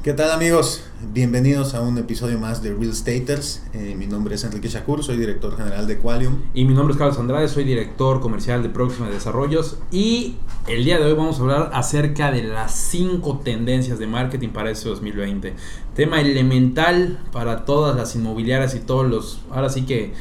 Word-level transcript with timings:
¿Qué 0.00 0.12
tal 0.12 0.30
amigos? 0.30 0.84
Bienvenidos 1.12 1.74
a 1.74 1.80
un 1.80 1.98
episodio 1.98 2.38
más 2.38 2.62
de 2.62 2.72
Real 2.72 2.94
Staters. 2.94 3.64
Eh, 3.72 3.96
mi 3.98 4.06
nombre 4.06 4.36
es 4.36 4.44
Enrique 4.44 4.68
Shakur, 4.68 5.02
soy 5.02 5.16
director 5.16 5.56
general 5.56 5.88
de 5.88 5.98
Qualium. 5.98 6.42
Y 6.54 6.66
mi 6.66 6.72
nombre 6.72 6.92
es 6.92 6.98
Carlos 6.98 7.18
Andrade, 7.18 7.48
soy 7.48 7.64
director 7.64 8.20
comercial 8.20 8.62
de 8.62 8.68
Próxima 8.68 9.10
Desarrollos. 9.10 9.78
Y 9.90 10.36
el 10.68 10.84
día 10.84 11.00
de 11.00 11.04
hoy 11.04 11.14
vamos 11.14 11.40
a 11.40 11.42
hablar 11.42 11.70
acerca 11.74 12.30
de 12.30 12.44
las 12.44 12.76
cinco 12.76 13.40
tendencias 13.42 13.98
de 13.98 14.06
marketing 14.06 14.50
para 14.50 14.70
este 14.70 14.88
2020. 14.88 15.54
Tema 15.96 16.20
elemental 16.20 17.18
para 17.32 17.64
todas 17.64 17.96
las 17.96 18.14
inmobiliarias 18.14 18.76
y 18.76 18.80
todos 18.80 19.04
los, 19.04 19.40
ahora 19.50 19.68
sí 19.68 19.82
que 19.82 20.12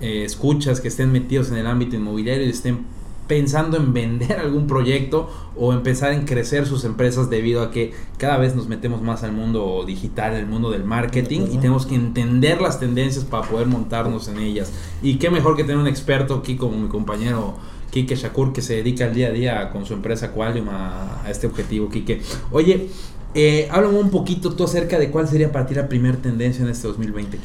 eh, 0.00 0.24
escuchas 0.24 0.80
que 0.80 0.88
estén 0.88 1.12
metidos 1.12 1.50
en 1.50 1.58
el 1.58 1.66
ámbito 1.66 1.94
inmobiliario 1.94 2.46
y 2.46 2.50
estén 2.50 2.86
pensando 3.26 3.76
en 3.76 3.92
vender 3.92 4.32
algún 4.40 4.66
proyecto 4.66 5.28
o 5.56 5.72
empezar 5.72 6.12
en 6.12 6.24
crecer 6.24 6.66
sus 6.66 6.84
empresas 6.84 7.30
debido 7.30 7.62
a 7.62 7.70
que 7.70 7.92
cada 8.18 8.36
vez 8.38 8.54
nos 8.54 8.68
metemos 8.68 9.02
más 9.02 9.22
al 9.22 9.32
mundo 9.32 9.84
digital, 9.86 10.34
el 10.34 10.46
mundo 10.46 10.70
del 10.70 10.84
marketing 10.84 11.42
y 11.52 11.58
tenemos 11.58 11.86
que 11.86 11.94
entender 11.94 12.60
las 12.60 12.78
tendencias 12.78 13.24
para 13.24 13.48
poder 13.48 13.66
montarnos 13.66 14.28
en 14.28 14.38
ellas. 14.38 14.72
Y 15.02 15.16
qué 15.16 15.30
mejor 15.30 15.56
que 15.56 15.64
tener 15.64 15.78
un 15.78 15.86
experto 15.86 16.34
aquí 16.34 16.56
como 16.56 16.76
mi 16.76 16.88
compañero 16.88 17.54
Kike 17.90 18.16
Shakur 18.16 18.52
que 18.52 18.62
se 18.62 18.76
dedica 18.76 19.04
al 19.06 19.14
día 19.14 19.28
a 19.28 19.30
día 19.30 19.70
con 19.70 19.86
su 19.86 19.94
empresa 19.94 20.32
Qualium 20.32 20.68
a, 20.68 21.24
este 21.28 21.46
objetivo, 21.46 21.88
Kike. 21.88 22.20
Oye, 22.50 22.88
eh, 23.34 23.68
háblame 23.70 23.98
un 23.98 24.10
poquito 24.10 24.54
tú 24.54 24.64
acerca 24.64 24.98
de 24.98 25.10
cuál 25.10 25.28
sería 25.28 25.50
para 25.52 25.66
ti 25.66 25.74
la 25.74 25.88
primera 25.88 26.16
tendencia 26.18 26.64
en 26.64 26.70
este 26.70 26.88
2020. 26.88 27.38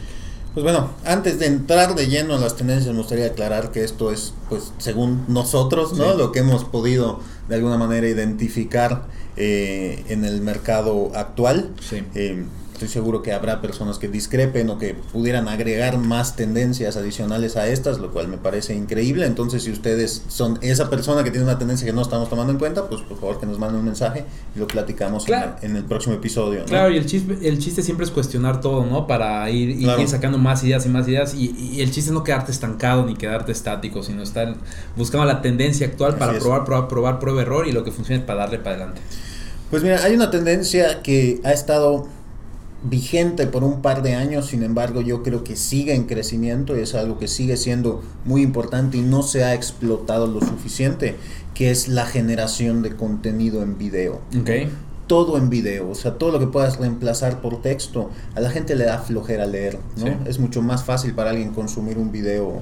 Pues 0.53 0.65
bueno, 0.65 0.89
antes 1.05 1.39
de 1.39 1.45
entrar 1.45 1.95
de 1.95 2.07
lleno 2.07 2.35
a 2.35 2.37
las 2.37 2.57
tendencias, 2.57 2.93
me 2.93 2.99
gustaría 2.99 3.27
aclarar 3.27 3.71
que 3.71 3.85
esto 3.85 4.11
es, 4.11 4.33
pues, 4.49 4.73
según 4.79 5.23
nosotros, 5.29 5.93
¿no? 5.93 6.13
Lo 6.13 6.33
que 6.33 6.39
hemos 6.39 6.65
podido 6.65 7.21
de 7.47 7.55
alguna 7.55 7.77
manera 7.77 8.07
identificar 8.07 9.05
eh, 9.37 10.03
en 10.09 10.25
el 10.25 10.41
mercado 10.41 11.11
actual. 11.15 11.69
Sí. 11.79 12.03
Eh, 12.15 12.43
estoy 12.83 13.01
seguro 13.01 13.21
que 13.21 13.31
habrá 13.31 13.61
personas 13.61 13.99
que 13.99 14.07
discrepen 14.07 14.67
o 14.71 14.79
que 14.79 14.95
pudieran 14.95 15.47
agregar 15.47 15.99
más 15.99 16.35
tendencias 16.35 16.97
adicionales 16.97 17.55
a 17.55 17.67
estas, 17.67 17.99
lo 17.99 18.11
cual 18.11 18.27
me 18.27 18.37
parece 18.37 18.73
increíble. 18.73 19.27
Entonces, 19.27 19.63
si 19.63 19.71
ustedes 19.71 20.23
son 20.29 20.57
esa 20.61 20.89
persona 20.89 21.23
que 21.23 21.29
tiene 21.29 21.45
una 21.45 21.59
tendencia 21.59 21.85
que 21.85 21.93
no 21.93 22.01
estamos 22.01 22.27
tomando 22.27 22.51
en 22.51 22.57
cuenta, 22.57 22.87
pues 22.87 23.01
por 23.01 23.19
favor 23.19 23.39
que 23.39 23.45
nos 23.45 23.59
manden 23.59 23.81
un 23.81 23.85
mensaje 23.85 24.25
y 24.55 24.59
lo 24.59 24.65
platicamos 24.65 25.27
en, 25.61 25.75
el 25.75 25.83
próximo 25.83 26.15
episodio. 26.15 26.65
Claro, 26.65 26.91
y 26.91 26.97
el 26.97 27.05
chiste, 27.05 27.37
el 27.47 27.59
chiste 27.59 27.83
siempre 27.83 28.03
es 28.03 28.11
cuestionar 28.11 28.61
todo, 28.61 28.83
¿no? 28.83 29.05
Para 29.05 29.47
ir, 29.51 29.69
ir 29.69 30.07
sacando 30.07 30.39
más 30.39 30.63
ideas 30.63 30.83
y 30.87 30.89
más 30.89 31.07
ideas. 31.07 31.35
Y, 31.35 31.81
el 31.81 31.91
chiste 31.91 32.09
es 32.09 32.11
no 32.11 32.23
quedarte 32.23 32.51
estancado 32.51 33.05
ni 33.05 33.15
quedarte 33.15 33.51
estático, 33.51 34.01
sino 34.01 34.23
estar 34.23 34.55
buscando 34.97 35.25
la 35.27 35.43
tendencia 35.43 35.85
actual 35.85 36.17
para 36.17 36.39
probar, 36.39 36.65
probar, 36.65 36.87
probar, 36.87 37.19
prueba, 37.19 37.41
error 37.43 37.67
y 37.67 37.73
lo 37.73 37.83
que 37.83 37.91
funcione 37.91 38.23
para 38.23 38.39
darle 38.39 38.57
para 38.57 38.77
adelante. 38.77 39.01
Pues 39.69 39.83
mira, 39.83 40.03
hay 40.03 40.15
una 40.15 40.31
tendencia 40.31 41.01
que 41.01 41.39
ha 41.43 41.53
estado 41.53 42.07
vigente 42.83 43.47
por 43.47 43.63
un 43.63 43.81
par 43.81 44.01
de 44.01 44.15
años, 44.15 44.47
sin 44.47 44.63
embargo 44.63 45.01
yo 45.01 45.23
creo 45.23 45.43
que 45.43 45.55
sigue 45.55 45.93
en 45.93 46.05
crecimiento 46.05 46.75
y 46.75 46.81
es 46.81 46.95
algo 46.95 47.19
que 47.19 47.27
sigue 47.27 47.57
siendo 47.57 48.01
muy 48.25 48.41
importante 48.41 48.97
y 48.97 49.01
no 49.01 49.21
se 49.23 49.43
ha 49.43 49.53
explotado 49.53 50.27
lo 50.27 50.41
suficiente, 50.41 51.15
que 51.53 51.71
es 51.71 51.87
la 51.87 52.05
generación 52.05 52.81
de 52.81 52.95
contenido 52.95 53.61
en 53.61 53.77
video. 53.77 54.21
Okay. 54.41 54.71
Todo 55.07 55.37
en 55.37 55.49
video, 55.49 55.89
o 55.89 55.95
sea, 55.95 56.17
todo 56.17 56.31
lo 56.31 56.39
que 56.39 56.47
puedas 56.47 56.79
reemplazar 56.79 57.41
por 57.41 57.61
texto, 57.61 58.09
a 58.33 58.39
la 58.39 58.49
gente 58.49 58.75
le 58.75 58.85
da 58.85 58.97
flojera 58.99 59.45
leer, 59.45 59.77
¿no? 59.97 60.25
Es 60.25 60.39
mucho 60.39 60.61
más 60.61 60.85
fácil 60.85 61.13
para 61.13 61.31
alguien 61.31 61.51
consumir 61.51 61.97
un 61.97 62.11
video 62.11 62.61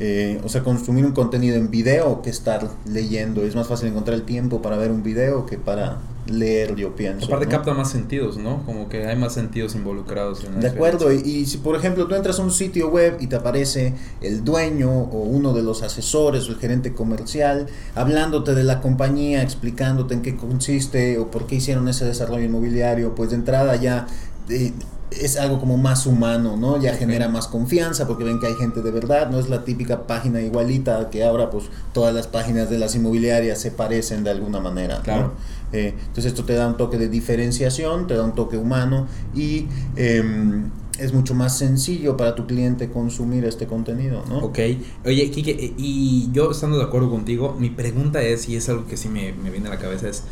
eh, 0.00 0.40
o 0.44 0.48
sea, 0.48 0.62
consumir 0.62 1.04
un 1.04 1.10
contenido 1.12 1.56
en 1.56 1.70
video 1.70 2.22
que 2.22 2.30
estar 2.30 2.68
leyendo. 2.86 3.42
Es 3.42 3.56
más 3.56 3.66
fácil 3.66 3.88
encontrar 3.88 4.14
el 4.14 4.22
tiempo 4.22 4.62
para 4.62 4.76
ver 4.76 4.92
un 4.92 5.02
video 5.02 5.44
que 5.44 5.58
para 5.58 5.98
leer, 6.28 6.74
yo 6.76 6.94
pienso. 6.94 7.26
Aparte 7.26 7.46
capta 7.46 7.74
más 7.74 7.90
sentidos, 7.90 8.36
¿no? 8.36 8.64
Como 8.64 8.88
que 8.88 9.06
hay 9.06 9.16
más 9.16 9.34
sentidos 9.34 9.74
involucrados. 9.74 10.44
En 10.44 10.60
de 10.60 10.68
acuerdo, 10.68 11.12
y, 11.12 11.46
si 11.46 11.58
por 11.58 11.76
ejemplo 11.76 12.06
tú 12.06 12.14
entras 12.14 12.38
a 12.38 12.42
un 12.42 12.50
sitio 12.50 12.88
web 12.88 13.16
y 13.20 13.26
te 13.26 13.36
aparece 13.36 13.94
el 14.20 14.44
dueño 14.44 14.90
o 14.90 15.22
uno 15.22 15.52
de 15.52 15.62
los 15.62 15.82
asesores 15.82 16.48
o 16.48 16.52
el 16.52 16.58
gerente 16.58 16.92
comercial 16.92 17.66
hablándote 17.94 18.54
de 18.54 18.64
la 18.64 18.80
compañía, 18.80 19.42
explicándote 19.42 20.14
en 20.14 20.22
qué 20.22 20.36
consiste 20.36 21.18
o 21.18 21.30
por 21.30 21.46
qué 21.46 21.56
hicieron 21.56 21.88
ese 21.88 22.04
desarrollo 22.04 22.44
inmobiliario, 22.44 23.14
pues 23.14 23.30
de 23.30 23.36
entrada 23.36 23.76
ya... 23.76 24.06
Eh, 24.48 24.72
es 25.10 25.38
algo 25.38 25.58
como 25.58 25.76
más 25.76 26.06
humano, 26.06 26.56
¿no? 26.56 26.80
Ya 26.80 26.94
genera 26.94 27.28
más 27.28 27.48
confianza 27.48 28.06
porque 28.06 28.24
ven 28.24 28.40
que 28.40 28.46
hay 28.46 28.54
gente 28.54 28.82
de 28.82 28.90
verdad, 28.90 29.30
no 29.30 29.38
es 29.38 29.48
la 29.48 29.64
típica 29.64 30.06
página 30.06 30.40
igualita 30.40 31.08
que 31.10 31.24
ahora 31.24 31.50
pues 31.50 31.64
todas 31.92 32.14
las 32.14 32.26
páginas 32.26 32.68
de 32.68 32.78
las 32.78 32.94
inmobiliarias 32.94 33.58
se 33.58 33.70
parecen 33.70 34.24
de 34.24 34.30
alguna 34.30 34.60
manera. 34.60 35.00
Claro. 35.02 35.32
Eh, 35.72 35.94
entonces 35.98 36.26
esto 36.26 36.44
te 36.44 36.54
da 36.54 36.66
un 36.66 36.76
toque 36.76 36.98
de 36.98 37.08
diferenciación, 37.08 38.06
te 38.06 38.14
da 38.14 38.24
un 38.24 38.34
toque 38.34 38.56
humano 38.56 39.06
y 39.34 39.66
em, 39.96 40.70
es 40.98 41.12
mucho 41.12 41.34
más 41.34 41.56
sencillo 41.58 42.16
para 42.16 42.34
tu 42.34 42.46
cliente 42.46 42.90
consumir 42.90 43.44
este 43.44 43.66
contenido, 43.66 44.24
¿no? 44.28 44.38
Ok. 44.38 44.58
Oye, 45.04 45.30
Kike, 45.30 45.50
eh, 45.52 45.74
y 45.76 46.30
yo 46.32 46.50
estando 46.50 46.78
de 46.78 46.84
acuerdo 46.84 47.10
contigo, 47.10 47.56
mi 47.58 47.70
pregunta 47.70 48.22
es, 48.22 48.48
y 48.48 48.56
es 48.56 48.68
algo 48.68 48.86
que 48.86 48.96
sí 48.96 49.08
me, 49.08 49.32
me 49.32 49.50
viene 49.50 49.68
a 49.68 49.70
la 49.70 49.78
cabeza, 49.78 50.08
es 50.08 50.24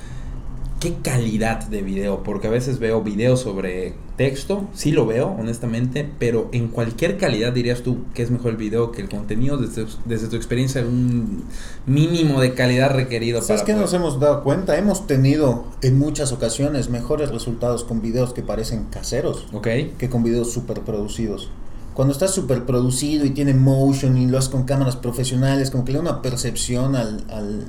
qué 0.80 0.94
calidad 1.02 1.66
de 1.68 1.82
video, 1.82 2.22
porque 2.22 2.48
a 2.48 2.50
veces 2.50 2.78
veo 2.78 3.02
videos 3.02 3.40
sobre 3.40 3.94
texto, 4.16 4.68
sí 4.74 4.92
lo 4.92 5.06
veo, 5.06 5.28
honestamente, 5.38 6.08
pero 6.18 6.48
en 6.52 6.68
cualquier 6.68 7.16
calidad 7.18 7.52
dirías 7.52 7.82
tú 7.82 8.04
que 8.14 8.22
es 8.22 8.30
mejor 8.30 8.52
el 8.52 8.56
video 8.56 8.92
que 8.92 9.02
el 9.02 9.08
contenido, 9.08 9.56
desde, 9.58 9.86
desde 10.04 10.28
tu 10.28 10.36
experiencia, 10.36 10.82
un 10.82 11.44
mínimo 11.86 12.40
de 12.40 12.54
calidad 12.54 12.94
requerido. 12.94 13.42
¿Sabes 13.42 13.62
qué 13.62 13.74
nos 13.74 13.92
hemos 13.94 14.20
dado 14.20 14.42
cuenta? 14.42 14.76
Hemos 14.76 15.06
tenido 15.06 15.64
en 15.82 15.98
muchas 15.98 16.32
ocasiones 16.32 16.90
mejores 16.90 17.30
resultados 17.30 17.84
con 17.84 18.00
videos 18.00 18.32
que 18.32 18.42
parecen 18.42 18.84
caseros 18.84 19.46
que 19.62 20.08
con 20.10 20.22
videos 20.22 20.52
super 20.52 20.80
producidos 20.80 21.50
cuando 21.96 22.12
está 22.12 22.28
super 22.28 22.66
producido 22.66 23.24
y 23.24 23.30
tiene 23.30 23.54
motion 23.54 24.18
y 24.18 24.26
lo 24.26 24.36
haces 24.36 24.50
con 24.50 24.64
cámaras 24.64 24.96
profesionales, 24.96 25.70
como 25.70 25.86
que 25.86 25.92
le 25.92 25.98
da 25.98 26.02
una 26.02 26.20
percepción 26.20 26.94
al, 26.94 27.64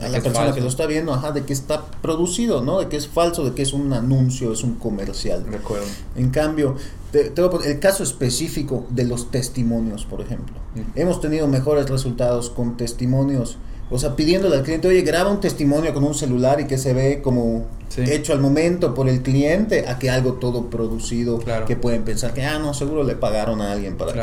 a 0.00 0.08
la 0.08 0.20
persona 0.20 0.52
que 0.52 0.60
lo 0.60 0.68
está 0.68 0.86
viendo, 0.86 1.12
ajá, 1.12 1.32
de 1.32 1.44
que 1.44 1.52
está 1.52 1.84
producido, 2.02 2.62
¿no? 2.62 2.80
De 2.80 2.88
que 2.88 2.96
es 2.96 3.06
falso, 3.06 3.44
de 3.44 3.54
que 3.54 3.62
es 3.62 3.72
un 3.72 3.92
anuncio, 3.92 4.52
es 4.52 4.64
un 4.64 4.74
comercial. 4.74 5.44
Recuerdo. 5.48 5.86
En 6.16 6.30
cambio, 6.30 6.76
te, 7.12 7.32
el 7.64 7.78
caso 7.78 8.02
específico 8.02 8.86
de 8.90 9.04
los 9.04 9.30
testimonios, 9.30 10.04
por 10.04 10.20
ejemplo. 10.20 10.56
Mm. 10.74 10.98
Hemos 10.98 11.20
tenido 11.20 11.46
mejores 11.46 11.88
resultados 11.88 12.50
con 12.50 12.76
testimonios. 12.76 13.58
O 13.90 13.98
sea, 13.98 14.16
pidiéndole 14.16 14.56
al 14.56 14.62
cliente, 14.62 14.88
oye, 14.88 15.02
graba 15.02 15.30
un 15.30 15.40
testimonio 15.40 15.92
con 15.94 16.02
un 16.04 16.14
celular 16.14 16.60
y 16.60 16.66
que 16.66 16.78
se 16.78 16.94
ve 16.94 17.20
como 17.22 17.66
hecho 17.96 18.32
al 18.32 18.40
momento 18.40 18.94
por 18.94 19.08
el 19.08 19.22
cliente, 19.22 19.86
a 19.86 19.98
que 19.98 20.10
algo 20.10 20.34
todo 20.34 20.68
producido, 20.70 21.38
que 21.66 21.76
pueden 21.76 22.02
pensar 22.02 22.32
que, 22.32 22.42
ah, 22.44 22.58
no, 22.58 22.74
seguro 22.74 23.04
le 23.04 23.14
pagaron 23.14 23.60
a 23.60 23.72
alguien 23.72 23.96
para, 23.96 24.12
que, 24.12 24.20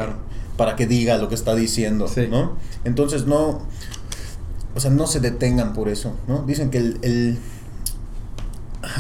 para 0.57 0.75
que 0.75 0.87
diga 0.87 1.17
lo 1.17 1.29
que 1.29 1.35
está 1.35 1.55
diciendo, 1.55 2.07
¿no? 2.29 2.57
Entonces, 2.83 3.27
no, 3.27 3.61
o 4.75 4.79
sea, 4.79 4.91
no 4.91 5.07
se 5.07 5.19
detengan 5.19 5.73
por 5.73 5.89
eso, 5.89 6.13
¿no? 6.27 6.43
Dicen 6.43 6.69
que 6.69 6.77
el, 6.77 7.37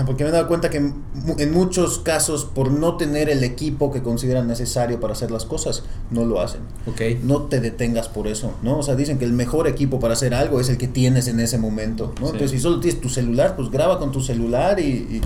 porque 0.05 0.23
me 0.23 0.29
he 0.29 0.33
dado 0.33 0.47
cuenta 0.47 0.69
que 0.69 0.77
en 0.77 1.51
muchos 1.51 1.99
casos, 1.99 2.45
por 2.45 2.71
no 2.71 2.97
tener 2.97 3.29
el 3.29 3.43
equipo 3.43 3.91
que 3.91 4.03
consideran 4.03 4.47
necesario 4.47 4.99
para 4.99 5.13
hacer 5.13 5.31
las 5.31 5.45
cosas, 5.45 5.83
no 6.11 6.23
lo 6.23 6.39
hacen. 6.39 6.61
Okay. 6.85 7.19
No 7.23 7.43
te 7.43 7.59
detengas 7.59 8.07
por 8.07 8.27
eso, 8.27 8.53
¿no? 8.61 8.77
O 8.77 8.83
sea, 8.83 8.95
dicen 8.95 9.17
que 9.17 9.25
el 9.25 9.33
mejor 9.33 9.67
equipo 9.67 9.99
para 9.99 10.13
hacer 10.13 10.33
algo 10.33 10.59
es 10.59 10.69
el 10.69 10.77
que 10.77 10.87
tienes 10.87 11.27
en 11.27 11.39
ese 11.39 11.57
momento, 11.57 12.13
¿no? 12.19 12.27
Entonces, 12.27 12.51
si 12.51 12.59
solo 12.59 12.79
tienes 12.79 13.01
tu 13.01 13.09
celular, 13.09 13.55
pues 13.55 13.71
graba 13.71 13.97
con 13.97 14.11
tu 14.11 14.21
celular 14.21 14.79
y 14.79 15.21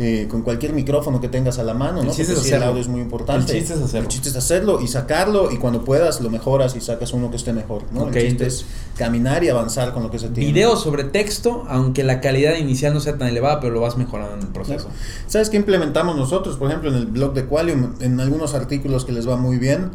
eh, 0.00 0.28
con 0.30 0.42
cualquier 0.42 0.72
micrófono 0.74 1.20
que 1.20 1.28
tengas 1.28 1.58
a 1.58 1.64
la 1.64 1.74
mano, 1.74 2.02
¿no? 2.02 2.10
El 2.10 2.16
chiste 2.16 2.32
es 2.32 2.52
el 2.52 2.62
audio 2.62 2.80
es 2.80 2.86
muy 2.86 3.00
importante. 3.00 3.52
El 3.52 3.58
chiste 3.58 3.74
es 3.74 3.82
hacerlo. 3.82 4.02
El 4.02 4.08
chiste 4.08 4.28
es 4.28 4.36
hacerlo 4.36 4.80
y 4.80 4.86
sacarlo 4.86 5.50
y 5.50 5.56
cuando 5.56 5.84
puedas 5.84 6.20
lo 6.20 6.30
mejoras 6.30 6.76
y 6.76 6.80
sacas 6.80 7.12
uno 7.12 7.30
que 7.30 7.36
esté 7.36 7.52
mejor, 7.52 7.82
¿no? 7.92 8.06
el 8.08 8.14
chiste 8.14 8.46
es 8.46 8.64
caminar 8.96 9.42
y 9.42 9.48
avanzar 9.48 9.92
con 9.92 10.04
lo 10.04 10.10
que 10.10 10.20
se 10.20 10.28
tiene. 10.28 10.52
Video 10.52 10.76
sobre 10.76 11.02
texto, 11.04 11.64
aunque 11.68 12.04
la 12.04 12.20
calidad 12.20 12.56
inicial 12.56 12.94
no 12.94 13.00
sea 13.00 13.18
tan 13.18 13.28
elevada, 13.28 13.58
pero 13.60 13.74
lo 13.74 13.80
vas 13.80 13.96
mejorando 13.96 14.34
en 14.36 14.42
el 14.42 14.48
proceso. 14.48 14.88
¿Sabes 15.26 15.50
qué 15.50 15.56
implementamos 15.56 16.16
nosotros? 16.16 16.56
Por 16.56 16.68
ejemplo, 16.68 16.90
en 16.90 16.96
el 16.96 17.06
blog 17.06 17.34
de 17.34 17.46
Qualium, 17.46 17.94
en 18.00 18.20
algunos 18.20 18.54
artículos 18.54 19.04
que 19.04 19.10
les 19.10 19.28
va 19.28 19.36
muy 19.36 19.58
bien, 19.58 19.90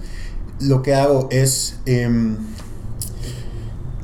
lo 0.59 0.81
que 0.81 0.95
hago 0.95 1.29
es... 1.31 1.79
Em, 1.85 2.35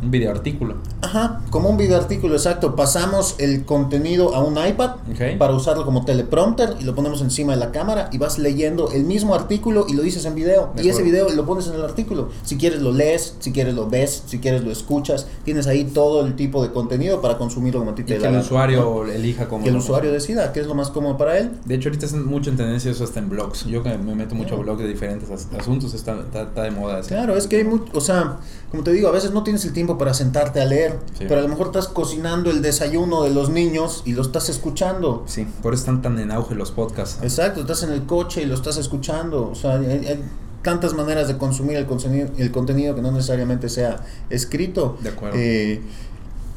Un 0.02 0.12
video 0.12 0.32
artículo. 0.32 0.76
Ajá, 1.02 1.42
como 1.50 1.70
un 1.70 1.78
video 1.78 1.98
artículo, 1.98 2.34
exacto. 2.36 2.76
Pasamos 2.76 3.36
el 3.38 3.64
contenido 3.64 4.36
a 4.36 4.44
un 4.44 4.58
iPad 4.58 4.96
para 5.38 5.54
usarlo 5.54 5.86
como 5.86 6.04
teleprompter 6.04 6.76
y 6.80 6.84
lo 6.84 6.94
ponemos 6.94 7.22
encima 7.22 7.54
de 7.54 7.60
la 7.60 7.72
cámara 7.72 8.10
y 8.12 8.18
vas 8.18 8.38
leyendo 8.38 8.92
el 8.92 9.06
mismo 9.06 9.34
artículo 9.34 9.86
y 9.88 9.94
lo 9.94 10.02
dices 10.04 10.26
en 10.26 10.36
video. 10.36 10.72
De 10.76 10.84
y 10.84 10.90
ese 10.90 11.02
video 11.04 11.30
lo 11.30 11.46
pones 11.46 11.68
en 11.68 11.76
el 11.76 11.84
artículo. 11.86 12.30
Si 12.44 12.58
quieres 12.58 12.82
lo 12.82 12.92
lees, 12.92 13.36
si 13.40 13.52
quieres 13.54 13.76
lo 13.76 13.88
ves, 13.90 14.24
si 14.28 14.40
quieres 14.40 14.64
lo 14.64 14.72
escuchas. 14.72 15.26
Tienes 15.46 15.68
ahí 15.68 15.86
todo 15.86 16.26
el 16.26 16.36
tipo 16.36 16.62
de 16.64 16.72
contenido 16.72 17.22
para 17.22 17.38
consumirlo 17.38 17.80
como 17.80 17.92
a 17.92 17.96
ti 17.96 18.02
Y 18.02 18.06
te 18.06 18.14
dé 18.16 18.20
que 18.20 18.28
el 18.28 18.38
usuario 18.40 19.04
¿no? 19.06 19.12
elija 19.12 19.48
cómo. 19.48 19.64
Que 19.64 19.70
el 19.70 19.78
usuario 19.78 20.12
decida 20.12 20.52
qué 20.52 20.60
es 20.60 20.68
lo 20.68 20.76
más 20.76 20.90
cómodo 20.90 21.18
para 21.18 21.38
él. 21.38 21.52
De 21.64 21.76
hecho, 21.76 21.88
ahorita 21.90 22.08
es 22.08 22.14
mucho 22.14 22.50
en 22.50 22.58
tendencia 22.58 22.92
eso 22.92 23.06
hasta 23.06 23.20
en 23.20 23.30
blogs. 23.30 23.66
Yo 23.66 23.82
que 23.84 23.98
me 23.98 24.16
meto 24.16 24.36
mucho 24.36 24.56
a 24.56 24.58
blogs 24.58 24.82
de 24.82 24.88
diferentes 24.90 25.30
as- 25.32 25.48
asuntos, 25.58 25.94
está, 25.94 26.20
está, 26.20 26.42
está 26.44 26.64
de 26.64 26.72
moda. 26.72 27.02
Claro, 27.02 27.38
es 27.38 27.48
que 27.48 27.56
hay 27.58 27.64
mucho, 27.64 27.86
o 27.94 28.02
sea, 28.02 28.38
como 28.70 28.84
te 28.84 28.92
digo, 28.92 29.08
a 29.08 29.12
veces 29.12 29.32
no 29.32 29.44
tienes 29.44 29.64
el 29.66 29.72
tiempo 29.74 29.98
para 29.98 30.14
sentarte 30.14 30.60
a 30.62 30.66
leer, 30.66 30.89
Sí. 31.18 31.26
pero 31.28 31.40
a 31.40 31.44
lo 31.44 31.50
mejor 31.50 31.68
estás 31.68 31.88
cocinando 31.88 32.50
el 32.52 32.62
desayuno 32.62 33.24
de 33.24 33.32
los 33.32 33.50
niños 33.50 34.04
y 34.06 34.14
lo 34.14 34.22
estás 34.22 34.50
escuchando. 34.50 35.24
Sí, 35.28 35.48
por 35.62 35.74
eso 35.74 35.82
están 35.82 36.02
tan 36.02 36.20
en 36.20 36.32
auge 36.32 36.56
los 36.56 36.72
podcasts. 36.72 37.20
Exacto, 37.24 37.62
estás 37.62 37.84
en 37.84 37.92
el 37.92 38.06
coche 38.06 38.42
y 38.42 38.46
lo 38.46 38.56
estás 38.56 38.78
escuchando. 38.78 39.50
O 39.50 39.56
sea, 39.56 39.76
hay, 39.76 40.06
hay 40.06 40.24
tantas 40.62 40.94
maneras 40.94 41.28
de 41.28 41.38
consumir 41.38 41.78
el 41.78 41.86
contenido, 41.86 42.30
el 42.38 42.52
contenido 42.52 42.96
que 42.96 43.02
no 43.02 43.12
necesariamente 43.12 43.70
sea 43.70 44.04
escrito. 44.30 44.98
De 45.02 45.10
acuerdo. 45.10 45.38
Eh, 45.40 45.82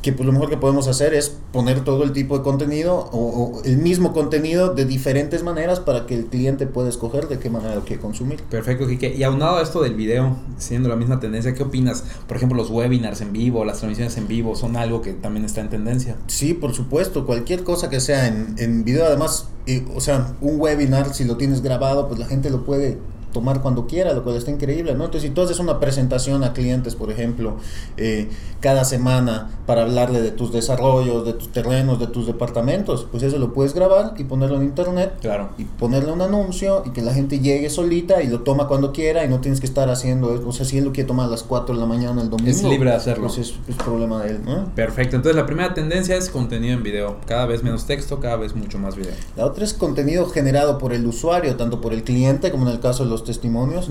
que 0.03 0.13
pues 0.13 0.27
lo 0.27 0.33
mejor 0.33 0.51
que 0.51 0.57
podemos 0.57 0.89
hacer 0.89 1.15
es 1.15 1.37
poner 1.53 1.85
todo 1.85 2.03
el 2.03 2.13
tipo 2.13 2.37
de 2.37 2.43
contenido 2.43 3.09
o, 3.13 3.19
o 3.19 3.63
el 3.65 3.79
mismo 3.79 4.13
contenido 4.13 4.75
de 4.75 4.85
diferentes 4.85 5.45
maneras 5.45 5.79
para 5.79 6.07
que 6.07 6.15
el 6.15 6.27
cliente 6.27 6.67
pueda 6.67 6.89
escoger 6.89 7.29
de 7.29 7.39
qué 7.39 7.49
manera 7.51 7.77
lo 7.77 7.85
quiere 7.85 8.03
consumir. 8.03 8.43
Perfecto, 8.43 8.87
Kike. 8.89 9.15
Y 9.15 9.23
aunado 9.23 9.59
a 9.59 9.63
esto 9.63 9.81
del 9.81 9.95
video, 9.95 10.37
siendo 10.59 10.89
la 10.89 10.97
misma 10.97 11.21
tendencia, 11.21 11.55
¿qué 11.55 11.63
opinas? 11.63 12.05
Por 12.27 12.37
ejemplo, 12.37 12.57
los 12.59 12.69
webinars 12.69 13.21
en 13.21 13.33
vivo, 13.33 13.65
las 13.65 13.79
transmisiones 13.79 14.17
en 14.17 14.27
vivo, 14.27 14.57
son 14.57 14.77
algo 14.77 15.03
que 15.03 15.13
también 15.13 15.45
está 15.45 15.61
en 15.61 15.71
tendencia. 15.71 16.17
Sí, 16.27 16.53
por 16.53 16.75
supuesto, 16.75 17.25
cualquier 17.25 17.63
cosa 17.63 17.89
que 17.89 18.01
sea 18.01 18.27
en, 18.27 18.57
en 18.59 18.85
video, 18.85 19.07
además, 19.07 19.49
eh, 19.67 19.85
o 19.95 20.01
sea, 20.01 20.35
un 20.41 20.61
webinar, 20.61 21.15
si 21.15 21.25
lo 21.25 21.37
tienes 21.37 21.63
grabado, 21.63 22.09
pues 22.09 22.19
la 22.19 22.27
gente 22.27 22.51
lo 22.51 22.65
puede 22.65 22.99
tomar 23.33 23.63
cuando 23.63 23.87
quiera, 23.87 24.13
lo 24.13 24.23
cual 24.23 24.37
está 24.37 24.51
increíble, 24.51 24.95
¿no? 24.95 25.05
Entonces, 25.07 25.29
si 25.29 25.35
tú 25.35 25.43
haces 25.43 25.59
una 25.59 25.81
presentación 25.81 26.45
a 26.45 26.53
clientes, 26.53 26.95
por 26.95 27.11
ejemplo, 27.11 27.57
eh, 27.97 28.29
cada 28.61 28.85
semana 28.85 29.51
para 29.67 29.83
hablarle 29.83 30.21
de 30.21 30.31
tus 30.31 30.53
desarrollos, 30.53 31.25
de 31.27 31.33
tus 31.33 31.51
terrenos, 31.51 31.99
de 31.99 32.07
tus 32.07 32.27
departamentos, 32.27 33.07
pues 33.11 33.23
eso 33.23 33.39
lo 33.39 33.53
puedes 33.53 33.75
grabar 33.75 34.15
y 34.19 34.25
ponerlo 34.25 34.57
en 34.57 34.65
internet 34.65 35.15
Claro. 35.21 35.51
y 35.59 35.65
ponerle 35.65 36.13
un 36.13 36.21
anuncio 36.23 36.83
y 36.87 36.91
que 36.91 37.03
la 37.03 37.13
gente 37.13 37.41
llegue 37.41 37.71
solita 37.71 38.23
y 38.23 38.29
lo 38.29 38.41
toma 38.41 38.69
cuando 38.69 38.93
quiera 38.93 39.25
y 39.25 39.29
no 39.29 39.41
tienes 39.41 39.61
que 39.61 39.67
estar 39.67 39.89
haciendo, 39.91 40.43
o 40.47 40.53
sea, 40.53 40.65
si 40.65 40.79
él 40.79 40.85
lo 40.85 40.93
quiere 40.93 41.07
tomar 41.09 41.27
a 41.27 41.31
las 41.31 41.43
4 41.43 41.75
de 41.75 41.81
la 41.81 41.87
mañana 41.87 42.23
el 42.23 42.31
domingo, 42.31 42.51
Es 42.51 42.63
libre 42.63 42.91
de 42.91 42.97
hacerlo. 42.97 43.27
Pues 43.27 43.39
es, 43.39 43.55
es 43.69 43.77
problema 43.77 44.23
de 44.23 44.31
él, 44.31 44.41
¿no? 44.45 44.67
Perfecto. 44.75 45.17
Entonces, 45.17 45.37
la 45.37 45.47
primera 45.47 45.75
tendencia 45.75 46.17
es 46.17 46.29
contenido 46.31 46.75
en 46.75 46.83
video. 46.83 47.17
Cada 47.27 47.47
vez 47.47 47.63
menos 47.63 47.87
texto, 47.87 48.21
cada 48.21 48.37
vez 48.37 48.55
mucho 48.55 48.79
más 48.79 48.97
video. 48.97 49.13
La 49.37 49.47
otra 49.47 49.65
es 49.65 49.73
contenido 49.75 50.27
generado 50.27 50.79
por 50.79 50.93
el 50.93 51.07
usuario, 51.07 51.57
tanto 51.57 51.81
por 51.81 51.93
el 51.93 52.03
cliente, 52.05 52.51
como 52.51 52.67
en 52.69 52.73
el 52.73 52.81
caso 52.81 53.05
de 53.05 53.11
los 53.11 53.22
testimonios, 53.25 53.89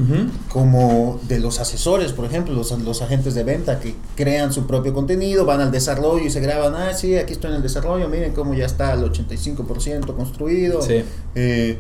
como 0.50 1.20
de 1.28 1.40
los 1.40 1.60
asesores, 1.60 2.14
por 2.14 2.26
ejemplo, 2.26 2.54
los, 2.54 2.72
los 2.80 3.02
agentes 3.02 3.34
de 3.36 3.44
venta 3.44 3.80
que 3.80 3.96
crean 4.16 4.52
su 4.54 4.68
propio 4.68 4.94
contenido, 4.94 5.46
van 5.46 5.62
al 5.62 5.72
desarrollo 5.72 6.26
y 6.26 6.30
se 6.30 6.40
graban, 6.40 6.76
ah, 6.76 6.94
sí, 6.94 7.18
aquí 7.18 7.34
estoy 7.34 7.52
en 7.52 7.58
el 7.58 7.62
desarrollo, 7.64 8.10
miren 8.10 8.34
cómo 8.34 8.54
ya 8.54 8.66
está 8.66 8.94
el 8.94 9.04
85% 9.04 10.16
construido. 10.16 10.82
Sí. 10.82 11.04
Eh, 11.36 11.80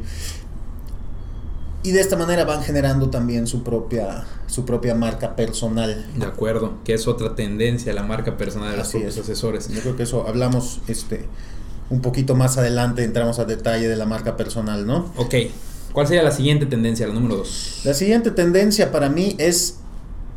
y 1.84 1.92
de 1.92 2.00
esta 2.02 2.16
manera 2.16 2.46
van 2.46 2.62
generando 2.62 3.10
también 3.10 3.48
su 3.48 3.64
propia, 3.64 4.24
su 4.46 4.66
propia 4.66 4.94
marca 4.94 5.36
personal. 5.36 6.06
De 6.16 6.26
acuerdo. 6.26 6.74
Que 6.84 6.94
es 6.94 7.08
otra 7.08 7.36
tendencia, 7.36 7.92
la 7.94 8.04
marca 8.04 8.38
personal 8.38 8.72
de 8.72 8.78
los 8.78 8.88
Así 8.88 8.98
propios 8.98 9.18
es. 9.18 9.24
asesores. 9.24 9.68
Yo 9.70 9.82
creo 9.82 9.96
que 9.96 10.04
eso 10.04 10.28
hablamos 10.28 10.82
este 10.88 11.26
un 11.90 12.02
poquito 12.02 12.36
más 12.36 12.58
adelante, 12.58 13.04
entramos 13.04 13.40
a 13.40 13.46
detalle 13.46 13.90
de 13.90 13.96
la 13.98 14.06
marca 14.06 14.38
personal, 14.38 14.86
¿no? 14.88 15.12
Ok. 15.18 15.36
¿Cuál 15.94 16.08
sería 16.08 16.24
la 16.24 16.32
siguiente 16.32 16.66
tendencia, 16.66 17.08
la 17.08 17.14
número 17.14 17.38
dos? 17.38 17.82
La 17.84 17.94
siguiente 17.94 18.32
tendencia 18.32 18.92
para 18.92 19.10
mí 19.10 19.36
es 19.38 19.78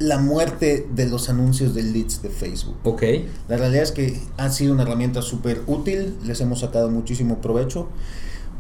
la 0.01 0.19
muerte 0.19 0.89
de 0.93 1.07
los 1.07 1.29
anuncios 1.29 1.75
de 1.75 1.83
leads 1.85 2.21
de 2.23 2.29
Facebook. 2.29 2.77
Ok. 2.83 3.03
La 3.49 3.57
realidad 3.57 3.85
es 3.85 3.93
que 3.93 4.21
ha 4.37 4.51
sido 4.51 4.73
una 4.75 4.83
herramienta 4.83 5.23
súper 5.23 5.63
útil, 5.69 6.17
les 6.25 6.41
hemos 6.41 6.61
sacado 6.61 6.91
muchísimo 6.91 7.41
provecho. 7.41 7.89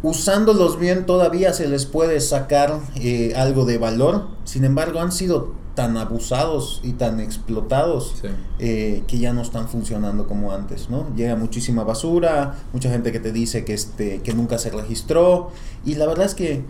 Usándolos 0.02 0.78
bien 0.78 1.06
todavía 1.06 1.52
se 1.54 1.66
les 1.66 1.86
puede 1.86 2.20
sacar 2.20 2.78
eh, 2.96 3.32
algo 3.36 3.64
de 3.64 3.78
valor, 3.78 4.28
sin 4.44 4.64
embargo 4.64 5.00
han 5.00 5.12
sido 5.12 5.54
tan 5.74 5.96
abusados 5.96 6.80
y 6.84 6.92
tan 6.92 7.18
explotados 7.18 8.14
Sí. 8.22 8.28
eh, 8.60 9.02
que 9.08 9.18
ya 9.18 9.32
no 9.32 9.42
están 9.42 9.66
funcionando 9.68 10.26
como 10.28 10.52
antes, 10.52 10.88
¿no? 10.88 11.06
Llega 11.16 11.34
muchísima 11.36 11.82
basura, 11.84 12.54
mucha 12.72 12.90
gente 12.90 13.10
que 13.12 13.18
te 13.18 13.32
dice 13.32 13.64
que, 13.64 13.72
este, 13.74 14.20
que 14.20 14.34
nunca 14.34 14.58
se 14.58 14.70
registró 14.70 15.50
y 15.84 15.94
la 15.96 16.06
verdad 16.06 16.26
es 16.26 16.34
que 16.34 16.62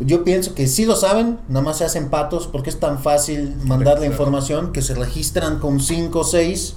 yo 0.00 0.24
pienso 0.24 0.54
que 0.54 0.66
sí 0.66 0.84
lo 0.84 0.96
saben, 0.96 1.38
nada 1.48 1.62
más 1.64 1.78
se 1.78 1.84
hacen 1.84 2.08
patos 2.08 2.46
porque 2.46 2.70
es 2.70 2.78
tan 2.78 2.98
fácil 3.00 3.54
mandar 3.64 3.98
la 4.00 4.06
información 4.06 4.72
que 4.72 4.82
se 4.82 4.94
registran 4.94 5.58
con 5.58 5.80
5 5.80 6.18
o 6.20 6.24
6 6.24 6.74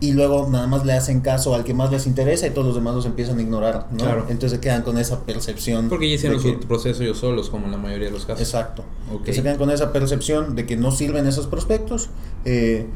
y 0.00 0.12
luego 0.12 0.48
nada 0.50 0.66
más 0.66 0.84
le 0.84 0.92
hacen 0.94 1.20
caso 1.20 1.54
al 1.54 1.62
que 1.62 1.74
más 1.74 1.90
les 1.92 2.06
interesa 2.08 2.46
y 2.46 2.50
todos 2.50 2.66
los 2.66 2.74
demás 2.74 2.94
los 2.94 3.06
empiezan 3.06 3.38
a 3.38 3.42
ignorar, 3.42 3.86
¿no? 3.92 3.98
Claro. 3.98 4.26
Entonces 4.28 4.52
se 4.52 4.60
quedan 4.60 4.82
con 4.82 4.98
esa 4.98 5.20
percepción. 5.20 5.88
Porque 5.88 6.08
ya 6.08 6.16
hicieron 6.16 6.42
que- 6.42 6.54
su 6.54 6.60
proceso 6.66 7.02
ellos 7.04 7.18
solos, 7.18 7.50
como 7.50 7.66
en 7.66 7.72
la 7.72 7.78
mayoría 7.78 8.06
de 8.08 8.12
los 8.12 8.24
casos. 8.24 8.42
Exacto. 8.42 8.82
Ok. 9.12 9.22
Que 9.22 9.32
se 9.32 9.42
quedan 9.42 9.58
con 9.58 9.70
esa 9.70 9.92
percepción 9.92 10.56
de 10.56 10.66
que 10.66 10.76
no 10.76 10.90
sirven 10.90 11.26
esos 11.28 11.46
prospectos 11.46 12.08
eh, 12.44 12.86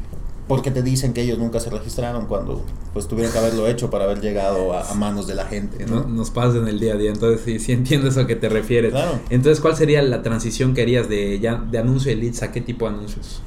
porque 0.47 0.71
te 0.71 0.81
dicen 0.81 1.11
que 1.13 1.21
ellos 1.21 1.37
nunca 1.39 1.59
se 1.59 1.69
registraron 1.69 2.25
cuando 2.27 2.63
pues 2.93 3.07
tuvieron 3.07 3.33
que 3.33 3.37
haberlo 3.39 3.67
hecho 3.67 3.89
para 3.89 4.05
haber 4.05 4.21
llegado 4.21 4.73
a, 4.73 4.89
a 4.89 4.93
manos 4.93 5.27
de 5.27 5.35
la 5.35 5.45
gente. 5.45 5.85
No- 5.85 6.01
¿no? 6.03 6.07
nos 6.07 6.31
pasa 6.31 6.57
en 6.57 6.67
el 6.67 6.79
día 6.79 6.93
a 6.93 6.97
día, 6.97 7.11
entonces 7.11 7.41
sí, 7.43 7.59
sí 7.59 7.71
entiendo 7.73 8.07
eso 8.07 8.21
a 8.21 8.27
que 8.27 8.35
te 8.37 8.47
refieres. 8.49 8.91
Claro. 8.91 9.19
Entonces, 9.29 9.59
¿cuál 9.59 9.75
sería 9.75 10.01
la 10.01 10.21
transición 10.23 10.73
que 10.73 10.81
harías 10.83 11.09
de, 11.09 11.39
ya, 11.39 11.55
de 11.55 11.77
anuncio 11.77 12.09
de 12.11 12.17
leads 12.17 12.43
a 12.43 12.51
qué 12.51 12.61
tipo 12.61 12.87
de 12.89 12.95
anuncios? 12.95 13.41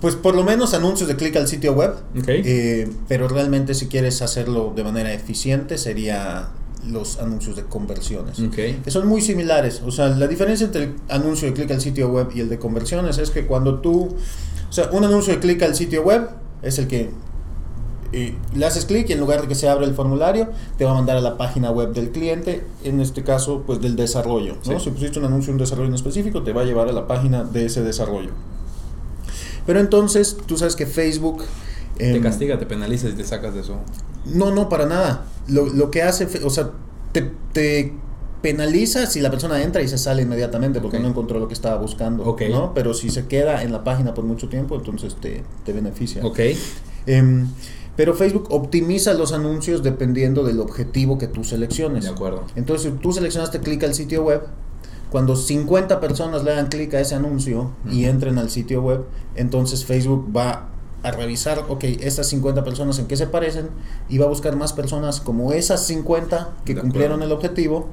Pues 0.00 0.14
por 0.14 0.34
lo 0.36 0.44
menos 0.44 0.74
anuncios 0.74 1.08
de 1.08 1.16
clic 1.16 1.36
al 1.36 1.48
sitio 1.48 1.72
web. 1.72 1.92
Ok. 2.18 2.28
Eh, 2.28 2.88
pero 3.08 3.28
realmente 3.28 3.74
si 3.74 3.86
quieres 3.86 4.20
hacerlo 4.22 4.72
de 4.76 4.84
manera 4.84 5.12
eficiente 5.12 5.78
sería 5.78 6.48
los 6.86 7.18
anuncios 7.18 7.56
de 7.56 7.64
conversiones. 7.64 8.38
Ok. 8.40 8.54
Que 8.84 8.90
son 8.90 9.06
muy 9.06 9.20
similares. 9.22 9.82
O 9.84 9.90
sea, 9.90 10.08
la 10.08 10.28
diferencia 10.28 10.66
entre 10.66 10.84
el 10.84 10.94
anuncio 11.08 11.48
de 11.48 11.54
clic 11.54 11.70
al 11.70 11.80
sitio 11.80 12.08
web 12.10 12.28
y 12.34 12.40
el 12.40 12.48
de 12.48 12.58
conversiones 12.58 13.18
es 13.18 13.30
que 13.30 13.46
cuando 13.46 13.80
tú... 13.80 14.14
O 14.76 14.78
sea, 14.78 14.90
un 14.92 15.04
anuncio 15.04 15.32
de 15.32 15.40
clic 15.40 15.62
al 15.62 15.74
sitio 15.74 16.02
web 16.02 16.28
es 16.60 16.78
el 16.78 16.86
que 16.86 17.08
le 18.12 18.66
haces 18.66 18.84
clic 18.84 19.08
y 19.08 19.14
en 19.14 19.20
lugar 19.20 19.40
de 19.40 19.48
que 19.48 19.54
se 19.54 19.70
abra 19.70 19.86
el 19.86 19.94
formulario, 19.94 20.50
te 20.76 20.84
va 20.84 20.90
a 20.90 20.94
mandar 20.94 21.16
a 21.16 21.22
la 21.22 21.38
página 21.38 21.70
web 21.70 21.94
del 21.94 22.10
cliente, 22.10 22.62
en 22.84 23.00
este 23.00 23.22
caso, 23.22 23.62
pues 23.66 23.80
del 23.80 23.96
desarrollo. 23.96 24.58
¿no? 24.66 24.78
Sí. 24.78 24.84
Si 24.84 24.90
pusiste 24.90 25.18
un 25.18 25.24
anuncio 25.24 25.50
un 25.50 25.58
desarrollo 25.58 25.88
en 25.88 25.94
específico, 25.94 26.42
te 26.42 26.52
va 26.52 26.60
a 26.60 26.64
llevar 26.66 26.88
a 26.88 26.92
la 26.92 27.06
página 27.06 27.42
de 27.42 27.64
ese 27.64 27.82
desarrollo. 27.82 28.32
Pero 29.64 29.80
entonces, 29.80 30.36
tú 30.44 30.58
sabes 30.58 30.76
que 30.76 30.84
Facebook... 30.84 31.42
Te 31.96 32.14
em, 32.14 32.22
castiga, 32.22 32.58
te 32.58 32.66
penaliza 32.66 33.08
y 33.08 33.12
te 33.12 33.24
sacas 33.24 33.54
de 33.54 33.60
eso. 33.60 33.78
no, 34.26 34.54
no, 34.54 34.68
para 34.68 34.84
nada. 34.84 35.24
Lo, 35.48 35.68
lo 35.68 35.90
que 35.90 36.02
hace, 36.02 36.28
o 36.44 36.50
sea, 36.50 36.72
te, 37.12 37.32
te 37.54 37.94
penaliza 38.46 39.06
si 39.06 39.20
la 39.20 39.28
persona 39.28 39.60
entra 39.60 39.82
y 39.82 39.88
se 39.88 39.98
sale 39.98 40.22
inmediatamente 40.22 40.80
porque 40.80 41.00
no 41.00 41.08
encontró 41.08 41.40
lo 41.40 41.48
que 41.48 41.54
estaba 41.54 41.78
buscando. 41.78 42.36
¿no? 42.48 42.74
Pero 42.74 42.94
si 42.94 43.10
se 43.10 43.26
queda 43.26 43.64
en 43.64 43.72
la 43.72 43.82
página 43.82 44.14
por 44.14 44.24
mucho 44.24 44.48
tiempo, 44.48 44.76
entonces 44.76 45.16
te, 45.16 45.42
te 45.64 45.72
beneficia. 45.72 46.24
Ok. 46.24 46.38
Em, 47.06 47.48
pero 47.96 48.14
Facebook 48.14 48.46
optimiza 48.50 49.14
los 49.14 49.32
anuncios 49.32 49.82
dependiendo 49.82 50.44
del 50.44 50.60
objetivo 50.60 51.18
que 51.18 51.26
tú 51.26 51.42
selecciones. 51.42 52.04
De 52.04 52.10
acuerdo. 52.10 52.44
Entonces, 52.54 52.92
si 52.92 52.98
tú 52.98 53.12
seleccionaste 53.12 53.58
clic 53.58 53.82
al 53.82 53.94
sitio 53.94 54.22
web, 54.22 54.42
cuando 55.10 55.34
50 55.34 55.98
personas 55.98 56.44
le 56.44 56.52
dan 56.54 56.68
clic 56.68 56.94
a 56.94 57.00
ese 57.00 57.16
anuncio 57.16 57.72
y 57.90 58.04
entren 58.04 58.38
al 58.38 58.48
sitio 58.50 58.80
web, 58.80 59.06
entonces 59.34 59.84
Facebook 59.84 60.30
va 60.36 60.68
a 61.02 61.10
revisar, 61.10 61.64
ok, 61.68 61.82
estas 62.00 62.28
50 62.28 62.62
personas 62.62 63.00
en 63.00 63.06
qué 63.06 63.16
se 63.16 63.26
parecen 63.26 63.70
y 64.08 64.18
va 64.18 64.26
a 64.26 64.28
buscar 64.28 64.54
más 64.54 64.72
personas 64.72 65.20
como 65.20 65.52
esas 65.52 65.84
50 65.86 66.50
que 66.64 66.74
De 66.74 66.80
cumplieron 66.80 67.22
acuerdo. 67.22 67.24
el 67.24 67.32
objetivo 67.32 67.88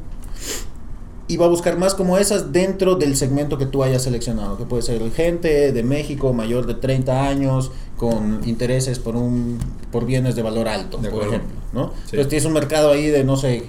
y 1.27 1.37
va 1.37 1.45
a 1.45 1.49
buscar 1.49 1.77
más 1.77 1.95
como 1.95 2.17
esas 2.17 2.51
dentro 2.51 2.95
del 2.95 3.15
segmento 3.15 3.57
que 3.57 3.65
tú 3.65 3.83
hayas 3.83 4.03
seleccionado, 4.03 4.57
que 4.57 4.65
puede 4.65 4.81
ser 4.83 5.09
gente 5.11 5.71
de 5.71 5.83
México 5.83 6.33
mayor 6.33 6.65
de 6.65 6.75
30 6.75 7.27
años 7.27 7.71
con 7.97 8.41
intereses 8.47 8.99
por 8.99 9.15
un 9.15 9.57
por 9.91 10.05
bienes 10.05 10.35
de 10.35 10.41
valor 10.41 10.67
alto, 10.67 10.97
De 10.97 11.09
por 11.09 11.23
ejemplo, 11.23 11.55
¿no? 11.71 11.87
Sí. 11.87 12.11
Entonces 12.11 12.27
tienes 12.27 12.45
un 12.45 12.53
mercado 12.53 12.91
ahí 12.91 13.07
de 13.07 13.23
no 13.23 13.37
sé 13.37 13.63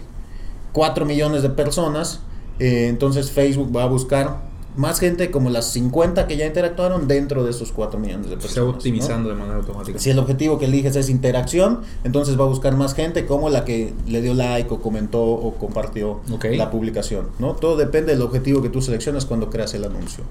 4 0.72 1.04
millones 1.06 1.42
de 1.42 1.50
personas, 1.50 2.20
eh, 2.58 2.88
entonces 2.88 3.30
Facebook 3.30 3.74
va 3.74 3.84
a 3.84 3.86
buscar 3.86 4.42
más 4.76 4.98
gente 4.98 5.30
como 5.30 5.50
las 5.50 5.66
50 5.72 6.26
que 6.26 6.36
ya 6.36 6.46
interactuaron 6.46 7.06
dentro 7.06 7.44
de 7.44 7.50
esos 7.50 7.70
4 7.72 7.98
millones 7.98 8.26
de 8.28 8.36
Se 8.36 8.42
personas. 8.42 8.66
va 8.66 8.70
optimizando 8.76 9.28
de 9.28 9.34
manera 9.36 9.56
automática. 9.56 9.98
Si 9.98 10.10
el 10.10 10.18
objetivo 10.18 10.58
que 10.58 10.64
eliges 10.64 10.96
es 10.96 11.08
interacción, 11.08 11.80
entonces 12.02 12.38
va 12.38 12.44
a 12.44 12.48
buscar 12.48 12.76
más 12.76 12.94
gente 12.94 13.26
como 13.26 13.50
la 13.50 13.64
que 13.64 13.92
le 14.06 14.20
dio 14.20 14.34
like 14.34 14.72
o 14.72 14.80
comentó 14.80 15.22
o 15.22 15.54
compartió 15.54 16.20
la 16.56 16.70
publicación, 16.70 17.28
¿no? 17.38 17.54
Todo 17.54 17.76
depende 17.76 18.12
del 18.12 18.22
objetivo 18.22 18.62
que 18.62 18.68
tú 18.68 18.82
seleccionas 18.82 19.26
cuando 19.26 19.50
creas 19.50 19.74
el 19.74 19.84
anuncio. 19.84 20.24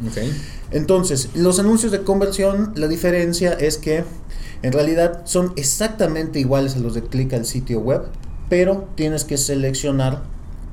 Entonces, 0.72 1.30
los 1.36 1.60
anuncios 1.60 1.92
de 1.92 2.04
conversión, 2.04 2.74
la 2.76 2.88
diferencia 2.88 3.54
es 3.54 3.78
que 3.78 4.04
en 4.62 4.72
realidad 4.72 5.22
son 5.26 5.54
exactamente 5.56 6.40
iguales 6.40 6.76
a 6.76 6.80
los 6.80 6.94
de 6.94 7.04
clic 7.04 7.34
al 7.34 7.46
sitio 7.46 7.80
web, 7.80 8.04
pero 8.50 8.88
tienes 8.96 9.24
que 9.24 9.38
seleccionar 9.38 10.24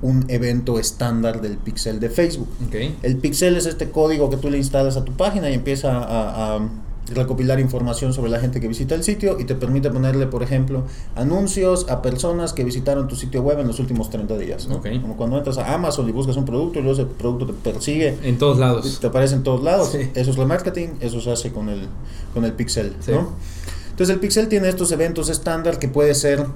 un 0.03 0.25
evento 0.29 0.79
estándar 0.79 1.41
del 1.41 1.57
pixel 1.59 2.01
de 2.01 2.11
Facebook. 2.11 2.49
Ok. 2.67 2.75
El 3.03 3.17
pixel 3.19 3.57
es 3.57 3.67
este 3.67 3.91
código 3.91 4.31
que 4.31 4.37
tú 4.37 4.51
le 4.51 4.59
instalas 4.59 4.97
a 4.97 5.05
tu 5.05 5.13
página 5.13 5.51
y 5.51 5.55
empieza 5.55 5.99
a, 5.99 6.57
a 6.57 6.69
recopilar 7.13 7.59
información 7.59 8.13
sobre 8.13 8.31
la 8.31 8.39
gente 8.39 8.61
que 8.61 8.69
visita 8.69 8.95
el 8.95 9.03
sitio 9.03 9.39
y 9.41 9.45
te 9.45 9.55
permite 9.57 9.91
ponerle, 9.91 10.27
por 10.27 10.43
ejemplo, 10.43 10.85
anuncios 11.17 11.87
a 11.89 12.03
personas 12.03 12.53
que 12.53 12.63
visitaron 12.63 13.09
tu 13.09 13.17
sitio 13.17 13.43
web 13.43 13.59
en 13.59 13.67
los 13.67 13.81
últimos 13.81 14.11
30 14.11 14.39
días. 14.39 14.67
Como 14.67 15.17
cuando 15.17 15.37
entras 15.37 15.59
a 15.59 15.75
Amazon 15.75 16.09
y 16.09 16.13
buscas 16.13 16.37
un 16.37 16.45
producto 16.45 16.79
y 16.79 16.83
luego 16.83 17.01
ese 17.01 17.07
producto 17.11 17.47
te 17.47 17.53
persigue 17.53 18.17
En 18.23 18.39
todos 18.39 18.59
lados. 18.59 18.99
te 19.01 19.07
aparece 19.09 19.35
en 19.35 19.43
todos 19.43 19.63
lados. 19.63 19.91
Sí. 19.93 20.11
Eso 20.15 20.31
es 20.31 20.37
remarketing, 20.37 20.99
eso 21.01 21.21
se 21.21 21.31
hace 21.33 21.51
con 21.53 21.69
el, 21.69 21.89
con 22.33 22.45
el 22.45 22.53
pixel. 22.53 22.95
Sí. 23.01 23.13
¿no? 23.13 23.33
Entonces 23.91 24.15
el 24.15 24.21
pixel 24.21 24.49
tiene 24.49 24.69
estos 24.69 24.93
eventos 24.93 25.29
estándar 25.29 25.79
que 25.79 25.89
puede 25.89 26.15
ser, 26.15 26.47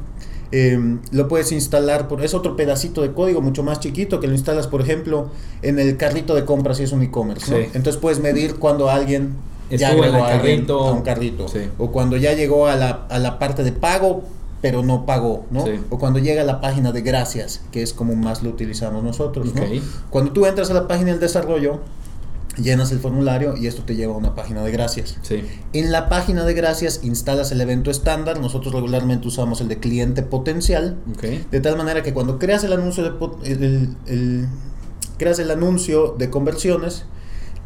eh, 0.53 0.99
lo 1.11 1.29
puedes 1.29 1.53
instalar, 1.53 2.09
por, 2.09 2.25
es 2.25 2.35
otro 2.35 2.57
pedacito 2.57 3.03
de 3.03 3.13
código 3.13 3.41
mucho 3.41 3.63
más 3.63 3.81
chiquito 3.81 4.21
que 4.21 4.27
lo 4.27 4.35
instalas, 4.35 4.67
por 4.67 4.81
ejemplo, 4.81 5.31
en 5.63 5.79
el 5.79 5.97
carrito 5.97 6.35
de 6.35 6.45
compras 6.45 6.77
si 6.79 6.85
es 6.85 6.93
un 6.93 7.03
e-commerce. 7.03 7.51
¿no? 7.51 7.59
Sí. 7.59 7.65
Entonces 7.75 7.97
puedes 8.01 8.21
medir 8.21 8.57
cuando 8.57 8.91
alguien 8.91 9.35
ya 9.71 9.89
Estuvo 9.89 10.05
agregó 10.05 10.27
el 10.27 10.33
a 10.33 10.37
carrito. 10.37 10.81
a 10.81 10.93
un 10.93 11.03
carrito. 11.03 11.49
Sí. 11.49 11.61
O 11.79 11.91
cuando 11.91 12.17
ya 12.17 12.33
llegó 12.35 12.67
a 12.67 12.77
la, 12.77 13.07
a 13.09 13.19
la 13.19 13.39
parte 13.39 13.65
de 13.65 13.73
pago, 13.73 14.23
pero 14.61 14.83
no 14.83 15.05
pagó, 15.05 15.45
¿no? 15.51 15.65
Sí. 15.65 15.73
O 15.91 15.99
cuando 15.99 16.19
llega 16.19 16.43
a 16.43 16.45
la 16.45 16.61
página 16.61 16.91
de 16.93 17.03
gracias, 17.03 17.61
que 17.71 17.83
es 17.83 17.93
como 17.93 18.15
más 18.15 18.43
lo 18.43 18.51
utilizamos 18.51 19.03
nosotros. 19.03 19.49
Cuando 20.09 20.33
tú 20.33 20.47
entras 20.47 20.71
a 20.71 20.75
la 20.75 20.89
página 20.89 21.11
del 21.11 21.21
desarrollo, 21.21 21.81
llenas 22.57 22.93
el 22.93 22.99
formulario 23.01 23.57
y 23.57 23.67
esto 23.67 23.83
te 23.83 23.97
lleva 23.97 24.15
a 24.15 24.17
una 24.17 24.35
página 24.35 24.63
de 24.63 24.71
gracias. 24.71 25.17
Sí. 25.23 25.43
En 25.73 25.91
la 25.93 26.09
página 26.09 26.45
de 26.45 26.55
gracias 26.55 27.01
instalas 27.03 27.51
el 27.53 27.61
evento 27.61 27.91
estándar, 27.91 28.41
nosotros 28.41 28.73
regularmente 28.75 29.27
usamos 29.29 29.61
el 29.61 29.69
de 29.69 29.79
cliente 29.79 30.23
potencial, 30.23 30.99
Ok. 31.17 31.23
de 31.51 31.61
tal 31.61 31.77
manera 31.77 32.03
que 32.03 32.13
cuando 32.15 32.39
creas 32.39 32.63
el 32.65 32.73
anuncio 32.73 33.03
de 33.03 33.11
po- 33.11 33.39
el- 33.45 33.97
el- 34.07 34.49
creas 35.19 35.39
el 35.39 35.51
anuncio 35.51 36.15
de 36.19 36.31
conversiones, 36.31 37.05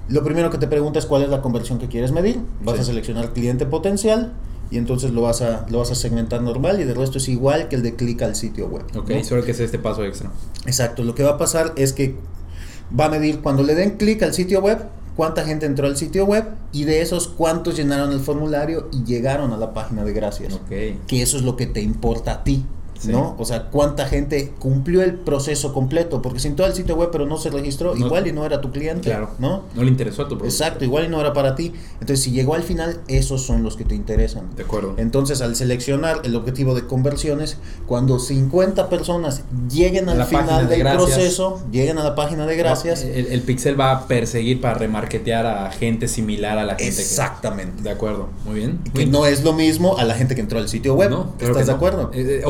lo 0.09 0.25
primero 0.25 0.51
que 0.51 0.59
te 0.59 0.67
pregunta 0.67 0.99
es 0.99 1.07
cuál 1.07 1.23
es 1.23 1.29
la 1.29 1.43
conversión 1.43 1.79
que 1.79 1.89
quieres 1.89 2.13
medir. 2.13 2.41
Vas 2.65 2.77
Sí. 2.77 2.83
a 2.83 2.85
seleccionar 2.85 3.33
cliente 3.33 3.67
potencial 3.67 4.33
y 4.71 4.79
entonces 4.79 5.11
lo 5.13 5.23
vas 5.23 5.41
a 5.43 5.67
lo 5.71 5.79
vas 5.79 5.91
a 5.91 5.95
segmentar 5.95 6.43
normal 6.43 6.81
y 6.81 6.85
de 6.85 6.95
resto 6.95 7.19
es 7.19 7.29
igual 7.29 7.69
que 7.69 7.77
el 7.77 7.83
de 7.83 7.95
clic 7.95 8.21
al 8.23 8.35
sitio 8.37 8.69
web. 8.69 8.85
Ok. 8.97 9.11
¿no? 9.11 9.25
Solo 9.25 9.43
que 9.45 9.51
es 9.53 9.61
este 9.61 9.79
paso 9.79 10.05
extra. 10.05 10.31
Exacto, 10.67 11.05
lo 11.05 11.15
que 11.15 11.23
va 11.25 11.33
a 11.33 11.39
pasar 11.39 11.73
es 11.77 11.93
que 11.93 12.17
va 12.99 13.07
a 13.07 13.09
medir 13.09 13.41
cuando 13.41 13.63
le 13.63 13.75
den 13.75 13.97
clic 13.97 14.23
al 14.23 14.35
sitio 14.35 14.61
web, 14.61 14.79
cuánta 15.17 15.45
gente 15.45 15.67
entró 15.67 15.87
al 15.87 15.97
sitio 15.97 16.25
web 16.25 16.45
y 16.73 16.85
de 16.85 17.03
esos 17.03 17.29
cuántos 17.29 17.77
llenaron 17.77 18.13
el 18.13 18.21
formulario 18.21 18.89
y 18.93 19.05
llegaron 19.05 19.53
a 19.53 19.57
la 19.57 19.75
página 19.75 20.05
de 20.05 20.13
gracias. 20.13 20.55
Ok. 20.55 21.07
Que 21.07 21.23
eso 21.23 21.37
es 21.37 21.43
lo 21.43 21.57
que 21.57 21.67
te 21.67 21.81
importa 21.81 22.33
a 22.33 22.45
ti. 22.45 22.65
Sí. 22.99 23.13
¿No? 23.13 23.37
O 23.39 23.45
sea, 23.45 23.69
cuánta 23.71 24.07
gente 24.07 24.53
cumplió 24.59 25.03
el 25.03 25.15
proceso 25.15 25.73
completo, 25.73 26.21
porque 26.21 26.41
si 26.41 26.49
entró 26.49 26.65
al 26.65 26.75
sitio 26.75 26.97
web 26.97 27.11
pero 27.13 27.27
no 27.27 27.37
se 27.37 27.51
registró, 27.51 27.95
No- 27.95 28.07
igual 28.07 28.27
y 28.27 28.33
no 28.33 28.45
era 28.45 28.61
tu 28.61 28.71
cliente, 28.73 29.09
Claro. 29.11 29.31
¿no? 29.39 29.63
No 29.75 29.83
le 29.85 29.89
interesó 29.89 30.23
a 30.23 30.25
tu 30.29 30.37
producto. 30.37 30.47
Exacto, 30.47 30.85
igual 30.85 31.05
y 31.05 31.09
no 31.09 31.21
era 31.21 31.33
para 31.33 31.55
ti. 31.55 31.73
Entonces, 32.01 32.21
si 32.23 32.33
llegó 32.33 32.55
al 32.55 32.63
final, 32.65 33.01
esos 33.09 33.43
son 33.43 33.63
los 33.63 33.77
que 33.77 33.85
te 33.85 33.95
interesan. 33.95 34.55
De 34.57 34.65
acuerdo. 34.65 34.95
Entonces, 34.99 35.41
al 35.43 35.55
seleccionar 35.57 36.23
el 36.25 36.35
objetivo 36.37 36.75
de 36.75 36.87
conversiones, 36.87 37.59
cuando 37.87 38.19
50 38.19 38.89
personas 38.89 39.43
lleguen 39.71 40.09
al 40.09 40.19
la 40.19 40.27
final 40.27 40.65
de 40.67 40.71
del 40.77 40.81
gracias. 40.81 41.05
proceso, 41.11 41.61
lleguen 41.71 41.99
a 41.99 42.05
la 42.05 42.15
página 42.15 42.47
de 42.47 42.57
gracias. 42.57 43.03
El, 43.03 43.27
el 43.27 43.43
pixel 43.43 43.79
va 43.81 43.93
a 43.93 44.07
perseguir 44.09 44.61
para 44.61 44.75
remarketear 44.75 45.47
a 45.47 45.71
gente 45.71 46.09
similar 46.09 46.59
a 46.59 46.65
la 46.65 46.75
gente 46.75 46.89
Exactamente. 47.01 47.77
que. 47.77 47.83
De 47.85 47.91
acuerdo. 47.91 48.29
Muy 48.45 48.57
bien. 48.57 48.81
Que 48.95 49.07
no 49.07 49.25
es 49.27 49.45
lo 49.45 49.53
mismo 49.53 49.97
a 49.99 50.05
la 50.05 50.15
gente 50.15 50.35
que 50.35 50.41
entró 50.41 50.59
al 50.59 50.69
sitio 50.69 50.95
web. 50.95 51.11
No, 51.11 51.35
claro 51.39 51.53
¿Estás 51.53 51.67
de 51.67 51.73
no. 51.73 51.77
acuerdo? 51.77 52.11
Eh, 52.13 52.41
eh, 52.41 52.43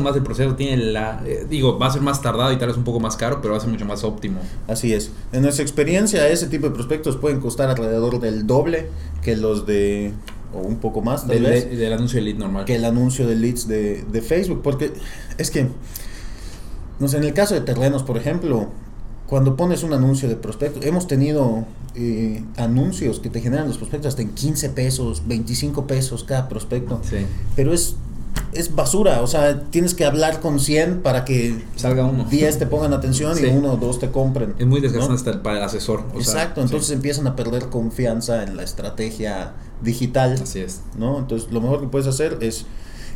más 0.00 0.14
el 0.16 0.22
proceso, 0.22 0.54
tiene 0.54 0.76
la... 0.78 1.22
eh, 1.26 1.46
digo, 1.48 1.78
va 1.78 1.86
a 1.86 1.90
ser 1.90 2.02
más 2.02 2.20
tardado 2.22 2.52
y 2.52 2.56
tal 2.58 2.68
vez 2.68 2.76
un 2.76 2.84
poco 2.84 3.00
más 3.00 3.16
caro, 3.16 3.40
pero 3.40 3.52
va 3.52 3.58
a 3.58 3.60
ser 3.60 3.70
mucho 3.70 3.84
más 3.84 4.04
óptimo. 4.04 4.40
Así 4.68 4.92
es. 4.92 5.10
En 5.32 5.42
nuestra 5.42 5.62
experiencia, 5.62 6.28
ese 6.28 6.46
tipo 6.46 6.66
de 6.68 6.74
prospectos 6.74 7.16
pueden 7.16 7.40
costar 7.40 7.68
alrededor 7.70 8.20
del 8.20 8.46
doble 8.46 8.88
que 9.22 9.36
los 9.36 9.66
de, 9.66 10.12
o 10.54 10.58
un 10.58 10.76
poco 10.76 11.02
más 11.02 11.22
tal 11.26 11.30
Del, 11.42 11.42
vez, 11.44 11.70
de- 11.70 11.76
del 11.76 11.92
anuncio 11.92 12.18
de 12.18 12.24
lead 12.26 12.36
normal. 12.38 12.64
que 12.64 12.76
el 12.76 12.84
anuncio 12.84 13.26
de 13.26 13.34
leads 13.36 13.66
de, 13.68 14.04
de 14.10 14.22
Facebook. 14.22 14.60
Porque 14.62 14.92
es 15.38 15.50
que, 15.50 15.68
no 16.98 17.08
sé, 17.08 17.18
en 17.18 17.24
el 17.24 17.34
caso 17.34 17.54
de 17.54 17.60
terrenos, 17.60 18.02
por 18.02 18.16
ejemplo, 18.16 18.68
cuando 19.26 19.56
pones 19.56 19.82
un 19.82 19.92
anuncio 19.92 20.28
de 20.28 20.36
prospectos, 20.36 20.84
hemos 20.86 21.06
tenido 21.08 21.64
eh, 21.96 22.44
anuncios 22.56 23.18
que 23.20 23.28
te 23.28 23.40
generan 23.40 23.66
los 23.66 23.76
prospectos 23.76 24.10
hasta 24.10 24.22
en 24.22 24.30
15 24.30 24.70
pesos, 24.70 25.22
25 25.26 25.86
pesos 25.86 26.24
cada 26.24 26.48
prospecto. 26.48 27.00
Sí. 27.02 27.16
Pero 27.56 27.74
es, 27.74 27.96
es 28.56 28.74
basura, 28.74 29.20
o 29.22 29.26
sea, 29.26 29.62
tienes 29.70 29.94
que 29.94 30.04
hablar 30.04 30.40
con 30.40 30.58
100 30.60 31.02
para 31.02 31.24
que 31.24 31.64
Salga 31.76 32.04
uno. 32.04 32.24
10 32.28 32.58
te 32.58 32.66
pongan 32.66 32.92
atención 32.92 33.34
Sí. 33.36 33.46
y 33.46 33.50
uno 33.50 33.72
o 33.74 33.76
dos 33.76 33.98
te 33.98 34.10
compren. 34.10 34.54
Es 34.58 34.66
muy 34.66 34.80
desgastante 34.80 35.08
¿no? 35.24 35.30
hasta 35.30 35.42
para 35.42 35.58
el 35.58 35.64
asesor. 35.64 36.00
o 36.14 36.20
sea, 36.22 36.32
Exacto, 36.42 36.60
sí. 36.60 36.66
entonces 36.66 36.90
empiezan 36.90 37.26
a 37.26 37.36
perder 37.36 37.68
confianza 37.68 38.42
en 38.42 38.56
la 38.56 38.62
estrategia 38.62 39.52
digital, 39.82 40.38
Así 40.42 40.60
es. 40.60 40.80
¿no? 40.98 41.18
Entonces 41.18 41.50
lo 41.52 41.60
mejor 41.60 41.80
que 41.80 41.86
puedes 41.88 42.06
hacer 42.08 42.38
es 42.40 42.66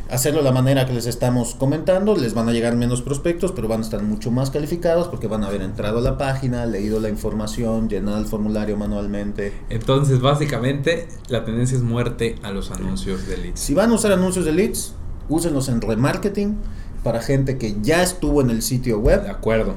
hacerlo 0.09 0.39
de 0.39 0.43
la 0.45 0.51
manera 0.51 0.85
que 0.85 0.91
les 0.91 1.05
estamos 1.05 1.55
comentando, 1.55 2.15
les 2.17 2.33
van 2.33 2.49
a 2.49 2.51
llegar 2.51 2.75
menos 2.75 3.01
prospectos, 3.01 3.53
pero 3.53 3.69
van 3.69 3.79
a 3.79 3.83
estar 3.83 4.03
mucho 4.03 4.29
más 4.29 4.49
calificados 4.51 5.07
porque 5.07 5.27
van 5.27 5.45
a 5.45 5.47
haber 5.47 5.61
entrado 5.61 5.99
a 5.99 6.01
la 6.01 6.17
página, 6.17 6.65
leído 6.65 6.99
la 6.99 7.07
información, 7.07 7.87
llenado 7.87 8.17
el 8.17 8.25
formulario 8.25 8.75
manualmente. 8.75 9.53
Entonces, 9.69 10.19
básicamente, 10.19 11.07
la 11.29 11.45
tendencia 11.45 11.77
es 11.77 11.83
muerte 11.83 12.35
a 12.43 12.51
los 12.51 12.71
anuncios 12.71 13.25
de 13.25 13.37
leads. 13.37 13.59
Si 13.61 13.73
van 13.73 13.91
a 13.91 13.93
usar 13.93 14.11
anuncios 14.11 14.43
de 14.43 14.51
leads, 14.51 14.95
úsenlos 15.31 15.69
en 15.69 15.81
remarketing 15.81 16.57
para 17.03 17.21
gente 17.21 17.57
que 17.57 17.77
ya 17.81 18.03
estuvo 18.03 18.41
en 18.41 18.49
el 18.49 18.61
sitio 18.61 18.97
De 18.97 19.01
web. 19.01 19.29
acuerdo. 19.29 19.75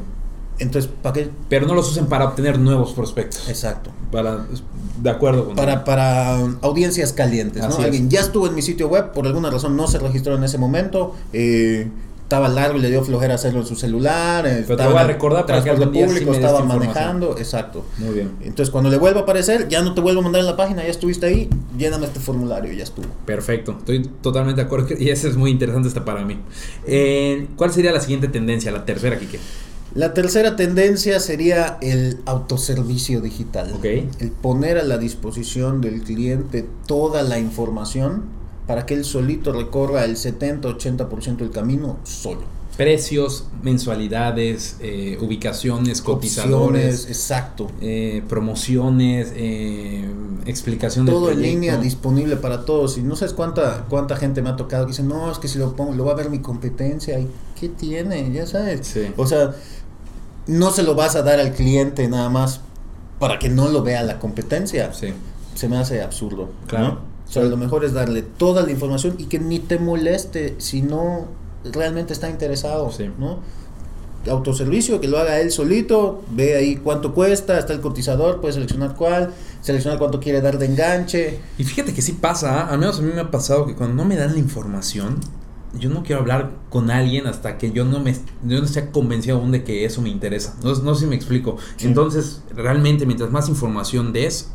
Entonces, 0.58 0.90
¿para 1.02 1.14
qué? 1.14 1.30
Pero 1.48 1.66
no 1.66 1.74
los 1.74 1.90
usen 1.90 2.06
para 2.06 2.26
obtener 2.26 2.58
nuevos 2.60 2.92
prospectos. 2.92 3.48
Exacto. 3.48 3.90
Para, 4.12 4.46
de 5.02 5.10
acuerdo 5.10 5.46
con 5.46 5.56
Para, 5.56 5.82
para 5.84 6.38
um, 6.38 6.56
audiencias 6.62 7.12
calientes, 7.12 7.60
¿no? 7.62 7.68
Así 7.68 7.80
es. 7.80 7.84
Alguien 7.86 8.08
ya 8.08 8.20
estuvo 8.20 8.46
en 8.46 8.54
mi 8.54 8.62
sitio 8.62 8.88
web, 8.88 9.12
por 9.12 9.26
alguna 9.26 9.50
razón 9.50 9.76
no 9.76 9.88
se 9.88 9.98
registró 9.98 10.36
en 10.36 10.44
ese 10.44 10.58
momento, 10.58 11.14
eh, 11.32 11.88
estaba 12.34 12.48
largo 12.48 12.78
y 12.78 12.80
le 12.80 12.90
dio 12.90 13.04
flojera 13.04 13.34
hacerlo 13.34 13.60
en 13.60 13.66
su 13.66 13.76
celular, 13.76 14.42
te 14.44 14.60
estaba 14.60 14.88
voy 14.88 14.98
a 14.98 15.04
recordar 15.04 15.46
para 15.46 15.62
que 15.62 15.70
algún 15.70 15.92
día 15.92 16.06
público, 16.06 16.32
estaba 16.32 16.64
manejando, 16.64 17.38
exacto. 17.38 17.84
Muy 17.98 18.12
bien. 18.12 18.32
Entonces 18.40 18.70
cuando 18.70 18.90
le 18.90 18.98
vuelva 18.98 19.20
a 19.20 19.22
aparecer, 19.22 19.68
ya 19.68 19.82
no 19.82 19.94
te 19.94 20.00
vuelvo 20.00 20.20
a 20.20 20.24
mandar 20.24 20.40
en 20.40 20.46
la 20.46 20.56
página, 20.56 20.82
ya 20.82 20.90
estuviste 20.90 21.26
ahí, 21.26 21.48
lléname 21.78 22.06
este 22.06 22.18
formulario 22.18 22.72
y 22.72 22.76
ya 22.76 22.82
estuvo. 22.82 23.06
Perfecto, 23.24 23.76
estoy 23.78 24.02
totalmente 24.20 24.60
de 24.60 24.66
acuerdo 24.66 24.88
y 24.98 25.10
eso 25.10 25.28
es 25.28 25.36
muy 25.36 25.52
interesante 25.52 25.88
hasta 25.88 26.04
para 26.04 26.24
mí. 26.24 26.38
Eh, 26.86 27.46
¿Cuál 27.56 27.72
sería 27.72 27.92
la 27.92 28.00
siguiente 28.00 28.26
tendencia, 28.26 28.72
la 28.72 28.84
tercera, 28.84 29.16
Kike? 29.16 29.38
La 29.94 30.12
tercera 30.12 30.56
tendencia 30.56 31.20
sería 31.20 31.78
el 31.80 32.18
autoservicio 32.26 33.20
digital. 33.20 33.72
Ok. 33.76 33.84
El 34.18 34.32
poner 34.42 34.78
a 34.78 34.82
la 34.82 34.98
disposición 34.98 35.80
del 35.80 36.02
cliente 36.02 36.66
toda 36.88 37.22
la 37.22 37.38
información 37.38 38.24
para 38.66 38.86
que 38.86 38.94
él 38.94 39.04
solito 39.04 39.52
recorra 39.52 40.04
el 40.04 40.16
70-80% 40.16 41.36
del 41.36 41.50
camino 41.50 41.98
solo. 42.04 42.42
Precios, 42.76 43.44
mensualidades, 43.62 44.78
eh, 44.80 45.16
ubicaciones, 45.20 46.02
cotizadores, 46.02 47.02
Opciones, 47.02 47.06
exacto. 47.06 47.70
eh, 47.80 48.24
promociones, 48.28 49.32
eh, 49.36 50.04
explicación 50.46 51.06
del 51.06 51.14
Todo 51.14 51.30
en 51.30 51.40
línea, 51.40 51.76
disponible 51.76 52.34
para 52.34 52.64
todos. 52.64 52.98
Y 52.98 53.02
no 53.02 53.14
sabes 53.14 53.32
cuánta 53.32 53.86
cuánta 53.88 54.16
gente 54.16 54.42
me 54.42 54.50
ha 54.50 54.56
tocado 54.56 54.86
que 54.86 54.90
dice, 54.90 55.04
no, 55.04 55.30
es 55.30 55.38
que 55.38 55.46
si 55.46 55.60
lo 55.60 55.76
pongo, 55.76 55.92
lo 55.94 56.04
va 56.04 56.12
a 56.12 56.16
ver 56.16 56.30
mi 56.30 56.40
competencia. 56.40 57.16
¿Y 57.20 57.28
qué 57.60 57.68
tiene? 57.68 58.32
Ya 58.32 58.44
sabes. 58.44 58.88
Sí. 58.88 59.06
O 59.16 59.24
sea, 59.26 59.54
no 60.48 60.72
se 60.72 60.82
lo 60.82 60.96
vas 60.96 61.14
a 61.14 61.22
dar 61.22 61.38
al 61.38 61.52
cliente 61.52 62.08
nada 62.08 62.28
más 62.28 62.60
para 63.20 63.38
que 63.38 63.50
no 63.50 63.68
lo 63.68 63.84
vea 63.84 64.02
la 64.02 64.18
competencia. 64.18 64.92
Sí, 64.92 65.14
Se 65.54 65.68
me 65.68 65.76
hace 65.76 66.02
absurdo. 66.02 66.50
Claro. 66.66 66.88
¿no? 66.88 67.13
O 67.28 67.32
sea, 67.32 67.44
lo 67.44 67.56
mejor 67.56 67.84
es 67.84 67.92
darle 67.92 68.22
toda 68.22 68.62
la 68.62 68.70
información 68.70 69.16
y 69.18 69.24
que 69.24 69.38
ni 69.38 69.58
te 69.58 69.78
moleste 69.78 70.54
si 70.58 70.82
no 70.82 71.28
realmente 71.64 72.12
está 72.12 72.28
interesado. 72.28 72.90
Sí. 72.90 73.10
¿no? 73.18 73.40
Autoservicio, 74.28 75.00
que 75.00 75.08
lo 75.08 75.18
haga 75.18 75.40
él 75.40 75.50
solito, 75.50 76.22
ve 76.30 76.56
ahí 76.56 76.76
cuánto 76.76 77.12
cuesta, 77.12 77.58
está 77.58 77.74
el 77.74 77.80
cotizador, 77.80 78.40
puede 78.40 78.54
seleccionar 78.54 78.94
cuál, 78.94 79.34
seleccionar 79.60 79.98
cuánto 79.98 80.18
quiere 80.20 80.40
dar 80.40 80.58
de 80.58 80.66
enganche. 80.66 81.40
Y 81.58 81.64
fíjate 81.64 81.92
que 81.92 82.00
sí 82.00 82.12
pasa, 82.12 82.62
¿ah? 82.62 82.70
al 82.70 82.78
menos 82.78 82.98
a 82.98 83.02
mí 83.02 83.12
me 83.12 83.20
ha 83.20 83.30
pasado 83.30 83.66
que 83.66 83.74
cuando 83.74 83.96
no 83.96 84.08
me 84.08 84.16
dan 84.16 84.32
la 84.32 84.38
información, 84.38 85.20
yo 85.78 85.90
no 85.90 86.02
quiero 86.02 86.22
hablar 86.22 86.52
con 86.70 86.90
alguien 86.90 87.26
hasta 87.26 87.58
que 87.58 87.72
yo 87.72 87.84
no 87.84 88.00
me 88.00 88.12
yo 88.12 88.58
no 88.58 88.64
esté 88.64 88.90
convencido 88.90 89.38
aún 89.38 89.50
de 89.52 89.64
que 89.64 89.84
eso 89.84 90.00
me 90.00 90.08
interesa. 90.08 90.56
No, 90.62 90.74
no 90.74 90.94
sé 90.94 91.02
si 91.02 91.06
me 91.06 91.16
explico. 91.16 91.56
Entonces, 91.80 92.42
realmente, 92.54 93.06
mientras 93.06 93.30
más 93.30 93.48
información 93.48 94.12
des, 94.12 94.50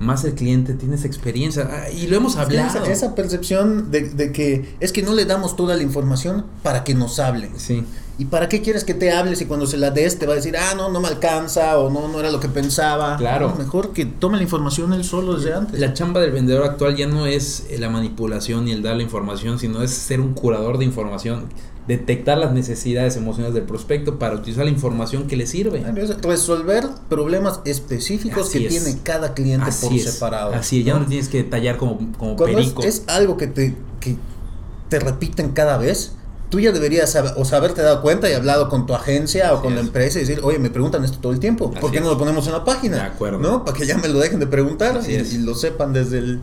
más 0.00 0.24
el 0.24 0.34
cliente 0.34 0.74
tiene 0.74 0.96
esa 0.96 1.06
experiencia. 1.06 1.68
Ah, 1.70 1.90
y 1.90 2.06
lo 2.06 2.16
hemos 2.16 2.36
hablado. 2.36 2.84
Esa, 2.84 2.90
esa 2.90 3.14
percepción 3.14 3.90
de, 3.90 4.10
de, 4.10 4.32
que 4.32 4.76
es 4.80 4.92
que 4.92 5.02
no 5.02 5.14
le 5.14 5.24
damos 5.24 5.56
toda 5.56 5.76
la 5.76 5.82
información 5.82 6.44
para 6.62 6.84
que 6.84 6.94
nos 6.94 7.18
hable. 7.18 7.50
Sí. 7.56 7.84
¿Y 8.16 8.26
para 8.26 8.48
qué 8.48 8.62
quieres 8.62 8.84
que 8.84 8.94
te 8.94 9.10
hables 9.10 9.40
y 9.40 9.46
cuando 9.46 9.66
se 9.66 9.76
la 9.76 9.90
des 9.90 10.18
te 10.20 10.26
va 10.26 10.34
a 10.34 10.36
decir, 10.36 10.56
ah, 10.56 10.74
no, 10.76 10.88
no 10.88 11.00
me 11.00 11.08
alcanza 11.08 11.78
o 11.78 11.90
no, 11.90 12.06
no 12.06 12.20
era 12.20 12.30
lo 12.30 12.38
que 12.38 12.48
pensaba? 12.48 13.16
Claro. 13.16 13.48
No, 13.48 13.56
mejor 13.56 13.92
que 13.92 14.06
tome 14.06 14.36
la 14.36 14.44
información 14.44 14.92
él 14.92 15.02
solo 15.02 15.34
desde 15.34 15.52
antes. 15.52 15.80
La 15.80 15.94
chamba 15.94 16.20
del 16.20 16.30
vendedor 16.30 16.64
actual 16.64 16.94
ya 16.94 17.08
no 17.08 17.26
es 17.26 17.66
la 17.76 17.88
manipulación 17.88 18.68
y 18.68 18.72
el 18.72 18.82
dar 18.82 18.96
la 18.96 19.02
información, 19.02 19.58
sino 19.58 19.82
es 19.82 19.90
ser 19.90 20.20
un 20.20 20.32
curador 20.34 20.78
de 20.78 20.84
información 20.84 21.46
detectar 21.86 22.38
las 22.38 22.52
necesidades 22.52 23.16
emocionales 23.16 23.54
del 23.54 23.64
prospecto 23.64 24.18
para 24.18 24.34
utilizar 24.36 24.64
la 24.64 24.70
información 24.70 25.26
que 25.26 25.36
le 25.36 25.46
sirve. 25.46 25.84
Resolver 26.22 26.84
problemas 27.08 27.60
específicos 27.64 28.48
Así 28.48 28.60
que 28.60 28.66
es. 28.66 28.84
tiene 28.84 28.98
cada 29.02 29.34
cliente 29.34 29.68
Así 29.68 29.86
por 29.86 29.96
es. 29.96 30.12
separado. 30.14 30.54
Así 30.54 30.80
es, 30.80 30.86
ya 30.86 30.94
¿no? 30.94 31.00
no 31.00 31.06
tienes 31.06 31.28
que 31.28 31.38
detallar 31.42 31.76
como, 31.76 31.98
como 32.18 32.36
Cuando 32.36 32.56
perico. 32.58 32.82
es 32.82 33.04
algo 33.06 33.36
que 33.36 33.48
te, 33.48 33.74
que 34.00 34.16
te 34.88 34.98
repiten 34.98 35.50
cada 35.50 35.76
vez, 35.76 36.12
tú 36.48 36.58
ya 36.60 36.72
deberías 36.72 37.10
saber, 37.12 37.32
o 37.36 37.54
haberte 37.54 37.82
dado 37.82 38.00
cuenta 38.00 38.30
y 38.30 38.32
hablado 38.32 38.68
con 38.70 38.86
tu 38.86 38.94
agencia 38.94 39.52
o 39.52 39.60
con 39.60 39.74
la 39.74 39.80
es. 39.80 39.86
empresa 39.86 40.18
y 40.18 40.22
decir, 40.22 40.40
oye, 40.42 40.58
me 40.58 40.70
preguntan 40.70 41.04
esto 41.04 41.18
todo 41.18 41.32
el 41.32 41.40
tiempo, 41.40 41.70
¿por 41.70 41.90
qué 41.90 42.00
no 42.00 42.08
lo 42.08 42.16
ponemos 42.16 42.46
en 42.46 42.52
la 42.54 42.64
página? 42.64 42.96
De 42.96 43.02
acuerdo. 43.02 43.40
¿No? 43.40 43.64
Para 43.64 43.76
que 43.76 43.86
ya 43.86 43.98
me 43.98 44.08
lo 44.08 44.18
dejen 44.20 44.40
de 44.40 44.46
preguntar 44.46 45.00
y, 45.06 45.12
y 45.12 45.38
lo 45.38 45.54
sepan 45.54 45.92
desde 45.92 46.18
el, 46.18 46.40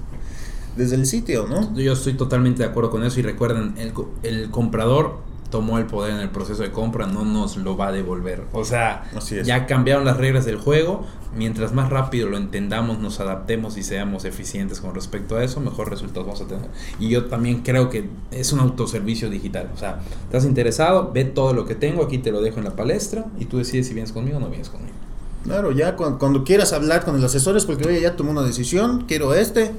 desde 0.75 0.95
el 0.95 1.05
sitio, 1.07 1.48
¿no? 1.48 1.74
Yo 1.75 1.93
estoy 1.93 2.13
totalmente 2.13 2.62
de 2.63 2.69
acuerdo 2.69 2.91
con 2.91 3.03
eso 3.03 3.19
y 3.19 3.24
recuerden, 3.24 3.74
el, 3.77 3.93
el 4.24 4.51
comprador 4.51 5.17
tomó 5.51 5.77
el 5.77 5.86
poder 5.86 6.13
en 6.13 6.20
el 6.22 6.29
proceso 6.29 6.63
de 6.63 6.72
compra, 6.72 7.05
no 7.05 7.24
nos 7.24 7.58
lo 7.58 7.77
va 7.77 7.89
a 7.89 7.91
devolver. 7.91 8.46
O 8.53 8.65
sea, 8.65 9.03
ya 9.43 9.67
cambiaron 9.67 10.05
las 10.05 10.17
reglas 10.17 10.46
del 10.46 10.58
juego, 10.58 11.05
mientras 11.36 11.74
más 11.74 11.89
rápido 11.89 12.27
lo 12.29 12.38
entendamos, 12.38 12.98
nos 12.98 13.20
adaptemos 13.20 13.77
y 13.77 13.84
seamos 13.84 14.25
eficientes 14.25 14.81
con 14.81 14.96
respecto 14.96 15.38
a 15.38 15.43
eso, 15.43 15.60
mejor 15.60 15.89
resultados 15.89 16.25
vamos 16.25 16.41
a 16.41 16.48
tener. 16.48 16.70
Y 17.00 17.10
yo 17.10 17.25
también 17.25 17.62
creo 17.62 17.89
que 17.89 18.10
es 18.31 18.51
un 18.53 18.60
autoservicio 18.60 19.29
digital. 19.29 19.70
O 19.75 19.77
sea, 19.77 20.00
estás 20.24 20.46
interesado, 20.46 21.12
ve 21.13 21.25
todo 21.25 21.53
lo 21.53 21.65
que 21.65 21.75
tengo, 21.75 22.03
aquí 22.03 22.17
te 22.17 22.31
lo 22.31 22.41
dejo 22.41 22.58
en 22.58 22.65
la 22.65 22.75
palestra 22.75 23.25
y 23.38 23.46
tú 23.46 23.58
decides 23.60 23.88
si 23.88 23.93
vienes 23.93 24.12
conmigo 24.12 24.38
o 24.38 24.39
no 24.39 24.48
vienes 24.48 24.70
conmigo. 24.70 24.96
Claro, 25.43 25.72
ya 25.72 25.96
cuando, 25.96 26.20
cuando 26.20 26.43
quieras 26.43 26.72
hablar 26.72 27.03
con 27.03 27.15
el 27.15 27.25
asesor 27.25 27.58
es 27.58 27.65
porque, 27.65 27.88
oye, 27.88 28.00
ya 28.00 28.15
tomé 28.15 28.31
una 28.31 28.43
decisión, 28.43 29.05
quiero 29.08 29.34
este, 29.34 29.72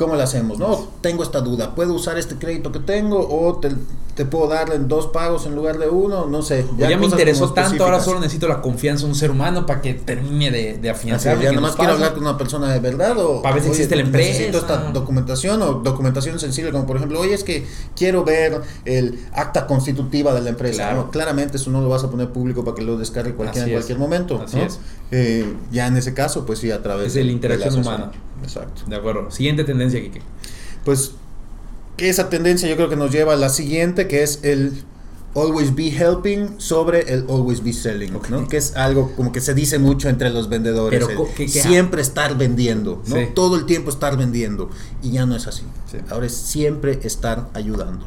¿cómo 0.00 0.16
lo 0.16 0.22
hacemos? 0.22 0.58
No, 0.58 0.88
tengo 1.02 1.22
esta 1.22 1.40
duda, 1.42 1.74
¿puedo 1.74 1.92
usar 1.94 2.16
este 2.18 2.36
crédito 2.36 2.72
que 2.72 2.78
tengo 2.80 3.18
o 3.20 3.58
te, 3.58 3.70
te 4.14 4.24
puedo 4.24 4.48
dar 4.48 4.72
en 4.72 4.88
dos 4.88 5.08
pagos 5.08 5.44
en 5.46 5.54
lugar 5.54 5.78
de 5.78 5.88
uno? 5.88 6.24
No 6.26 6.40
sé. 6.42 6.64
Ya, 6.78 6.88
ya 6.90 6.96
me 6.96 7.06
interesó 7.06 7.52
tanto, 7.52 7.84
ahora 7.84 8.00
solo 8.00 8.18
necesito 8.20 8.48
la 8.48 8.62
confianza 8.62 9.04
de 9.04 9.10
un 9.10 9.14
ser 9.14 9.30
humano 9.30 9.66
para 9.66 9.82
que 9.82 9.92
termine 9.94 10.50
de, 10.50 10.78
de 10.78 10.90
afianzar. 10.90 11.38
ya 11.40 11.52
nomás 11.52 11.76
quiero 11.76 11.92
hablar 11.92 12.14
con 12.14 12.22
una 12.22 12.36
persona 12.38 12.72
de 12.72 12.80
verdad 12.80 13.16
o 13.18 13.42
Para 13.42 13.56
ver 13.56 13.64
si 13.64 13.70
existe 13.70 13.94
la 13.94 14.02
necesito 14.04 14.58
empresa. 14.58 14.74
esta 14.74 14.90
documentación 14.92 15.60
o 15.62 15.74
documentación 15.74 16.38
sensible 16.40 16.72
como 16.72 16.86
por 16.86 16.96
ejemplo, 16.96 17.20
oye, 17.20 17.34
es 17.34 17.44
que 17.44 17.66
quiero 17.94 18.24
ver 18.24 18.60
el 18.86 19.18
acta 19.34 19.66
constitutiva 19.66 20.32
de 20.34 20.40
la 20.40 20.48
empresa. 20.50 20.84
Claro. 20.84 20.96
¿no? 21.04 21.10
Claramente 21.10 21.58
eso 21.58 21.70
no 21.70 21.82
lo 21.82 21.88
vas 21.90 22.02
a 22.04 22.10
poner 22.10 22.30
público 22.30 22.64
para 22.64 22.74
que 22.74 22.82
lo 22.82 22.96
descargue 22.96 23.34
cualquiera 23.34 23.64
Así 23.64 23.70
en 23.72 23.76
es. 23.78 23.82
cualquier 23.84 23.98
momento. 23.98 24.40
Así 24.42 24.56
¿no? 24.56 24.62
es. 24.64 24.78
Eh, 25.12 25.44
ya 25.72 25.86
en 25.86 25.96
ese 25.96 26.14
caso, 26.14 26.46
pues 26.46 26.58
sí, 26.60 26.70
a 26.70 26.82
través 26.82 27.08
Es 27.08 27.14
de 27.14 27.24
la 27.24 27.32
interacción 27.32 27.70
del 27.74 27.80
asesor. 27.80 27.94
humana. 28.00 28.12
Exacto. 28.42 28.82
De 28.86 28.96
acuerdo. 28.96 29.30
Siguiente 29.30 29.64
tendencia, 29.64 30.00
Kike. 30.00 30.22
Pues 30.84 31.12
esa 31.98 32.28
tendencia 32.30 32.68
yo 32.68 32.76
creo 32.76 32.88
que 32.88 32.96
nos 32.96 33.10
lleva 33.12 33.34
a 33.34 33.36
la 33.36 33.48
siguiente, 33.50 34.08
que 34.08 34.22
es 34.22 34.40
el 34.42 34.82
always 35.34 35.74
be 35.76 35.88
helping 35.90 36.54
sobre 36.60 37.12
el 37.12 37.24
always 37.28 37.62
be 37.62 37.72
selling, 37.72 38.14
Ok. 38.16 38.30
¿no? 38.30 38.48
Que 38.48 38.56
es 38.56 38.74
algo 38.76 39.12
como 39.16 39.30
que 39.32 39.40
se 39.40 39.54
dice 39.54 39.78
mucho 39.78 40.08
entre 40.08 40.30
los 40.30 40.48
vendedores. 40.48 41.04
Pero 41.06 41.28
el 41.28 41.34
¿qué- 41.34 41.46
qué- 41.46 41.48
siempre 41.62 42.02
estar 42.02 42.36
vendiendo, 42.36 43.02
¿no? 43.06 43.16
Sí. 43.16 43.28
Todo 43.34 43.56
el 43.56 43.66
tiempo 43.66 43.90
estar 43.90 44.16
vendiendo. 44.16 44.70
Y 45.02 45.12
ya 45.12 45.26
no 45.26 45.36
es 45.36 45.46
así. 45.46 45.62
Sí. 45.90 45.98
Ahora 46.10 46.26
es 46.26 46.34
siempre 46.34 46.98
estar 47.04 47.48
ayudando. 47.54 48.06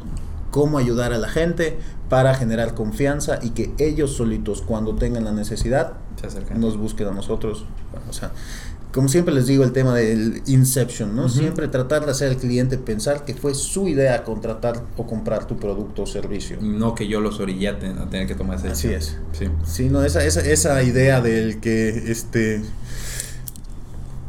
Cómo 0.50 0.76
ayudar 0.78 1.12
a 1.12 1.18
la 1.18 1.28
gente 1.28 1.78
para 2.10 2.34
generar 2.34 2.74
confianza 2.74 3.38
y 3.42 3.50
que 3.50 3.72
ellos 3.78 4.12
solitos, 4.16 4.60
cuando 4.62 4.94
tengan 4.94 5.24
la 5.24 5.32
necesidad, 5.32 5.94
Se 6.20 6.54
nos 6.54 6.76
busquen 6.78 7.08
a 7.08 7.10
nosotros. 7.12 7.64
O 8.08 8.12
sea, 8.12 8.32
como 8.94 9.08
siempre 9.08 9.34
les 9.34 9.46
digo, 9.48 9.64
el 9.64 9.72
tema 9.72 9.92
del 9.96 10.40
inception, 10.46 11.16
¿no? 11.16 11.28
Siempre 11.28 11.66
tratar 11.66 12.04
de 12.04 12.12
hacer 12.12 12.30
al 12.30 12.36
cliente 12.36 12.78
pensar 12.78 13.24
que 13.24 13.34
fue 13.34 13.52
su 13.54 13.88
idea 13.88 14.22
contratar 14.22 14.84
o 14.96 15.04
comprar 15.06 15.46
tu 15.48 15.56
producto 15.58 16.02
o 16.02 16.06
servicio. 16.06 16.58
No 16.62 16.94
que 16.94 17.08
yo 17.08 17.20
los 17.20 17.40
orillé 17.40 17.68
a 17.70 17.78
ten- 17.78 17.98
a 17.98 18.08
tener 18.08 18.28
que 18.28 18.36
tomar 18.36 18.56
esa 18.58 18.68
Así 18.70 18.86
decisión. 18.88 19.22
Sí. 19.32 19.48
Sí, 19.64 19.88
no, 19.88 20.04
esa, 20.04 20.24
esa, 20.24 20.40
esa 20.42 20.80
idea 20.84 21.20
del 21.20 21.58
que 21.60 21.88
este 22.10 22.62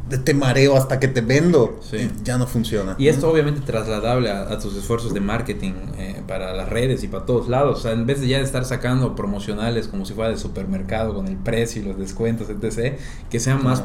de 0.08 0.18
te 0.18 0.34
mareo 0.34 0.76
hasta 0.76 1.00
que 1.00 1.08
te 1.08 1.20
vendo 1.20 1.80
Sí. 1.90 1.96
eh, 1.96 2.10
ya 2.22 2.38
no 2.38 2.46
funciona. 2.46 2.94
Y 2.96 3.08
esto 3.08 3.28
obviamente 3.28 3.60
trasladable 3.60 4.30
a, 4.30 4.42
a 4.52 4.58
tus 4.58 4.76
esfuerzos 4.76 5.12
de 5.12 5.18
marketing 5.20 5.72
eh, 5.98 6.22
para 6.28 6.54
las 6.54 6.68
redes 6.68 7.02
y 7.02 7.08
para 7.08 7.26
todos 7.26 7.48
lados. 7.48 7.80
O 7.80 7.82
sea, 7.82 7.90
en 7.92 8.06
vez 8.06 8.20
de 8.20 8.28
ya 8.28 8.38
estar 8.38 8.64
sacando 8.64 9.16
promocionales 9.16 9.88
como 9.88 10.04
si 10.04 10.14
fuera 10.14 10.30
de 10.30 10.36
supermercado 10.36 11.12
con 11.12 11.26
el 11.26 11.36
precio 11.36 11.82
y 11.82 11.84
los 11.86 11.98
descuentos, 11.98 12.48
etc., 12.50 12.98
que 13.30 13.40
sea 13.40 13.56
más. 13.56 13.82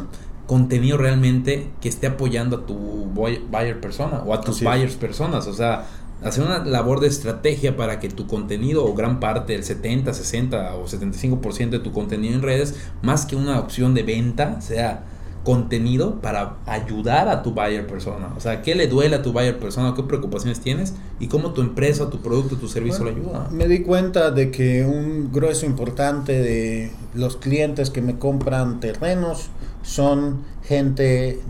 Contenido 0.51 0.97
realmente 0.97 1.69
que 1.79 1.87
esté 1.87 2.07
apoyando 2.07 2.57
a 2.57 2.65
tu 2.65 2.75
buy- 2.75 3.39
buyer 3.49 3.79
persona 3.79 4.21
o 4.25 4.33
a 4.33 4.41
tus 4.41 4.57
Así 4.57 4.65
es. 4.65 4.71
buyers 4.71 4.95
personas. 4.95 5.47
O 5.47 5.53
sea, 5.53 5.85
hacer 6.21 6.43
una 6.43 6.65
labor 6.65 6.99
de 6.99 7.07
estrategia 7.07 7.77
para 7.77 8.01
que 8.01 8.09
tu 8.09 8.27
contenido 8.27 8.83
o 8.83 8.93
gran 8.93 9.21
parte, 9.21 9.55
el 9.55 9.63
70, 9.63 10.13
60 10.13 10.75
o 10.75 10.87
75% 10.89 11.69
de 11.69 11.79
tu 11.79 11.93
contenido 11.93 12.35
en 12.35 12.41
redes, 12.41 12.75
más 13.01 13.25
que 13.25 13.37
una 13.37 13.61
opción 13.61 13.93
de 13.93 14.03
venta, 14.03 14.59
sea 14.59 15.05
contenido 15.45 16.19
para 16.21 16.57
ayudar 16.65 17.29
a 17.29 17.41
tu 17.43 17.53
buyer 17.53 17.87
persona. 17.87 18.33
O 18.35 18.41
sea, 18.41 18.61
qué 18.61 18.75
le 18.75 18.87
duele 18.87 19.15
a 19.15 19.21
tu 19.23 19.31
buyer 19.31 19.57
persona, 19.57 19.93
qué 19.95 20.03
preocupaciones 20.03 20.59
tienes 20.59 20.95
y 21.21 21.27
cómo 21.27 21.53
tu 21.53 21.61
empresa, 21.61 22.09
tu 22.09 22.19
producto, 22.21 22.57
tu 22.57 22.67
servicio 22.67 23.03
Bueno, 23.05 23.17
le 23.19 23.23
ayuda. 23.25 23.47
Me 23.51 23.67
di 23.69 23.81
cuenta 23.83 24.31
de 24.31 24.51
que 24.51 24.85
un 24.85 25.31
grueso 25.31 25.65
importante 25.65 26.33
de 26.33 26.91
los 27.13 27.37
clientes 27.37 27.89
que 27.89 28.01
me 28.01 28.19
compran 28.19 28.81
terrenos 28.81 29.49
son 29.83 30.43
gente 30.63 31.41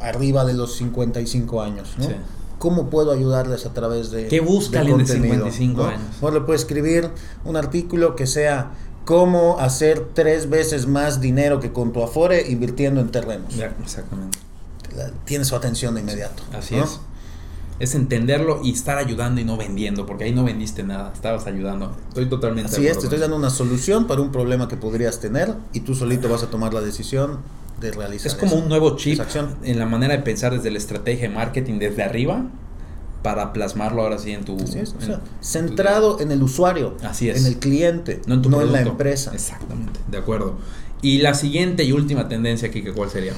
arriba 0.00 0.44
de 0.44 0.54
los 0.54 0.76
55 0.76 1.62
años, 1.62 1.94
¿no? 1.98 2.06
Sí. 2.06 2.14
¿Cómo 2.58 2.90
puedo 2.90 3.10
ayudarles 3.10 3.66
a 3.66 3.74
través 3.74 4.10
de 4.10 4.28
¿Qué 4.28 4.40
busca 4.40 4.80
alguien 4.80 4.98
de 4.98 5.04
contenido, 5.04 5.50
55 5.50 5.82
¿no? 5.82 5.88
años? 5.88 6.34
Le 6.34 6.40
puedo 6.40 6.54
escribir 6.54 7.10
un 7.44 7.56
artículo 7.56 8.14
que 8.14 8.26
sea 8.26 8.70
cómo 9.04 9.58
hacer 9.58 10.10
tres 10.14 10.48
veces 10.48 10.86
más 10.86 11.20
dinero 11.20 11.58
que 11.58 11.72
con 11.72 11.92
tu 11.92 12.02
Afore 12.02 12.48
invirtiendo 12.48 13.00
en 13.00 13.10
terrenos. 13.10 13.54
Exactamente. 13.82 14.38
Tiene 15.24 15.44
su 15.44 15.56
atención 15.56 15.94
de 15.94 16.02
inmediato. 16.02 16.42
Así 16.52 16.76
¿no? 16.76 16.84
es. 16.84 17.00
Es 17.82 17.94
entenderlo 17.96 18.60
y 18.62 18.72
estar 18.72 18.96
ayudando 18.98 19.40
y 19.40 19.44
no 19.44 19.56
vendiendo, 19.56 20.06
porque 20.06 20.24
ahí 20.24 20.32
no 20.32 20.44
vendiste 20.44 20.84
nada, 20.84 21.10
estabas 21.12 21.46
ayudando. 21.48 21.94
Estoy 22.08 22.26
totalmente 22.26 22.70
Así 22.72 22.86
es, 22.86 22.96
te 22.98 23.04
estoy 23.04 23.18
dando 23.18 23.34
una 23.36 23.50
solución 23.50 24.06
para 24.06 24.20
un 24.20 24.30
problema 24.30 24.68
que 24.68 24.76
podrías 24.76 25.18
tener 25.18 25.54
y 25.72 25.80
tú 25.80 25.94
solito 25.96 26.28
vas 26.28 26.44
a 26.44 26.46
tomar 26.46 26.72
la 26.72 26.80
decisión 26.80 27.38
de 27.80 27.90
realizar. 27.90 28.28
Es 28.28 28.34
como 28.36 28.54
un 28.54 28.68
nuevo 28.68 28.94
chip 28.96 29.20
en 29.64 29.78
la 29.80 29.86
manera 29.86 30.16
de 30.16 30.22
pensar 30.22 30.52
desde 30.54 30.70
la 30.70 30.78
estrategia 30.78 31.28
de 31.28 31.34
marketing 31.34 31.80
desde 31.80 32.04
arriba 32.04 32.44
para 33.24 33.52
plasmarlo 33.52 34.02
ahora 34.02 34.18
sí 34.18 34.30
en 34.30 34.44
tu... 34.44 34.56
Así 34.62 34.78
es, 34.78 34.92
o 34.92 35.00
en 35.00 35.06
sea, 35.06 35.18
tu- 35.18 35.26
centrado 35.40 36.20
en 36.20 36.30
el 36.30 36.40
usuario, 36.42 36.96
Así 37.02 37.28
es. 37.30 37.40
en 37.40 37.46
el 37.46 37.58
cliente, 37.58 38.20
no 38.26 38.34
en 38.34 38.42
tu 38.42 38.50
la 38.50 38.58
producto. 38.58 38.90
empresa. 38.90 39.32
Exactamente, 39.34 39.98
de 40.08 40.18
acuerdo. 40.18 40.54
Y 41.02 41.18
la 41.18 41.34
siguiente 41.34 41.82
y 41.82 41.90
última 41.90 42.28
tendencia 42.28 42.68
aquí, 42.68 42.82
que 42.82 42.92
¿cuál 42.92 43.10
sería? 43.10 43.32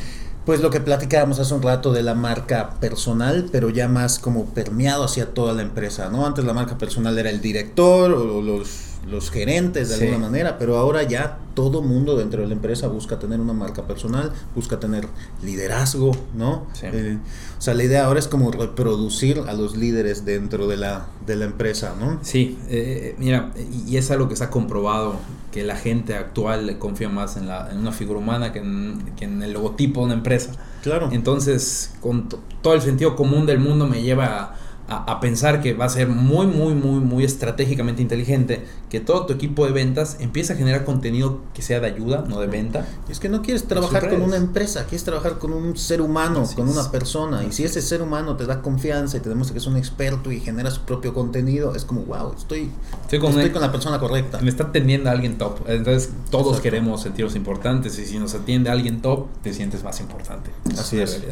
Pues 0.45 0.61
lo 0.61 0.69
que 0.69 0.81
platicábamos 0.81 1.39
hace 1.39 1.55
un 1.55 1.63
rato 1.63 1.91
de 1.93 2.03
la 2.03 2.15
marca 2.15 2.75
personal, 2.79 3.49
pero 3.51 3.71
ya 3.71 3.89
más 3.89 4.19
como 4.19 4.45
permeado 4.47 5.05
hacia 5.05 5.33
toda 5.33 5.55
la 5.55 5.63
empresa, 5.63 6.11
¿no? 6.11 6.27
Antes 6.27 6.45
la 6.45 6.53
marca 6.53 6.77
personal 6.77 7.19
era 7.19 7.31
el 7.31 7.41
director 7.41 8.13
o 8.13 8.43
los, 8.43 8.94
los 9.07 9.31
gerentes 9.31 9.89
de 9.91 9.97
Sí. 9.97 10.05
alguna 10.07 10.27
manera, 10.27 10.59
pero 10.59 10.77
ahora 10.79 11.03
ya 11.03 11.39
todo 11.55 11.83
mundo 11.83 12.17
dentro 12.17 12.43
de 12.43 12.49
la 12.49 12.55
empresa 12.55 12.89
busca 12.89 13.19
tener 13.19 13.39
una 13.41 13.53
marca 13.53 13.87
personal, 13.87 14.33
busca 14.57 14.81
tener 14.81 15.07
liderazgo, 15.43 16.13
¿no? 16.35 16.67
Sí. 16.73 16.87
Eh, 16.93 17.19
o 17.59 17.63
sea, 17.63 17.75
la 17.75 17.85
idea 17.85 18.07
ahora 18.07 18.19
es 18.19 18.29
como 18.29 18.51
reproducir 18.51 19.41
a 19.47 19.53
los 19.53 19.77
líderes 19.77 20.25
dentro 20.25 20.67
de 20.67 20.77
la, 20.77 21.07
de 21.27 21.37
la 21.37 21.45
empresa, 21.45 21.95
¿no? 21.99 22.19
Sí, 22.23 22.59
eh, 22.69 23.15
mira, 23.19 23.53
y 23.87 23.97
es 23.97 24.11
algo 24.11 24.29
que 24.29 24.37
se 24.37 24.45
ha 24.45 24.51
comprobado, 24.51 25.17
que 25.53 25.63
la 25.65 25.77
gente 25.77 26.17
actual 26.17 26.79
confía 26.79 27.09
más 27.09 27.37
en, 27.37 27.47
la, 27.47 27.71
en 27.71 27.79
una 27.79 27.93
figura 27.93 28.19
humana 28.19 28.53
que 28.53 28.59
en, 28.59 29.13
que 29.17 29.25
en 29.27 29.43
el 29.43 29.53
logotipo 29.53 30.01
de 30.01 30.07
una 30.07 30.15
empresa. 30.15 30.51
Claro. 30.83 31.09
Entonces, 31.13 31.93
con 32.01 32.29
to- 32.29 32.41
todo 32.63 32.75
el 32.75 32.83
sentido 32.83 33.15
común 33.17 33.47
del 33.47 33.59
mundo 33.61 33.87
me 33.87 34.03
lleva 34.03 34.27
a, 34.43 34.57
a, 34.89 35.21
pensar 35.21 35.63
que 35.63 35.73
va 35.73 35.87
a 35.87 35.89
ser 35.89 36.09
muy, 36.09 36.47
muy, 36.47 36.75
muy, 36.75 37.01
muy 37.01 37.25
estratégicamente 37.25 38.03
inteligente 38.03 38.65
que 38.91 39.01
todo 39.01 39.25
tu 39.27 39.33
equipo 39.33 39.65
de 39.65 39.73
ventas 39.73 40.19
empiece 40.21 40.53
a 40.53 40.57
generar 40.57 40.85
contenido 40.85 41.41
que 41.55 41.63
sea 41.63 41.81
de 41.81 41.87
ayuda, 41.87 42.25
no 42.29 42.39
de 42.39 42.47
venta. 42.47 42.87
Es 43.09 43.19
que 43.19 43.29
no 43.29 43.43
quieres 43.43 43.65
trabajar 43.65 44.11
con 44.11 44.23
una 44.23 44.37
empresa, 44.37 44.85
quieres 44.85 45.05
trabajar 45.05 45.39
con 45.39 45.53
un 45.53 45.77
ser 45.77 46.01
humano, 46.01 46.49
con 46.55 46.69
una 46.69 46.91
persona. 46.91 47.45
Y 47.45 47.53
si 47.53 47.65
ese 47.65 47.81
ser 47.81 48.03
humano 48.03 48.37
te 48.37 48.47
da 48.47 48.61
confianza 48.61 49.17
y 49.17 49.21
te 49.21 49.29
demuestra 49.29 49.55
que 49.55 49.59
es 49.59 49.67
un 49.67 49.77
experto 49.77 50.31
y 50.31 50.41
genera 50.41 50.71
su 50.71 50.83
propio 50.83 51.15
contenido, 51.15 51.75
es 51.75 51.85
como, 51.85 52.03
wow, 52.03 52.35
estoy, 52.37 52.71
estoy, 53.03 53.19
con, 53.19 53.35
la 53.37 53.73
persona 53.73 53.99
correcta. 53.99 54.39
Me 54.41 54.51
está 54.51 54.65
atendiendo 54.65 55.09
a 55.09 55.13
alguien 55.13 55.39
top. 55.39 55.61
Entonces 55.67 56.11
todos 56.31 56.61
queremos 56.61 57.03
sentirnos 57.03 57.35
importantes 57.37 57.99
y 57.99 58.05
si 58.05 58.19
nos 58.19 58.35
atiende 58.35 58.71
alguien 58.71 59.01
top, 59.01 59.29
te 59.43 59.55
sientes 59.55 59.83
más 59.83 59.99
importante. 60.01 60.51
Así 60.79 61.01
es. 61.01 61.23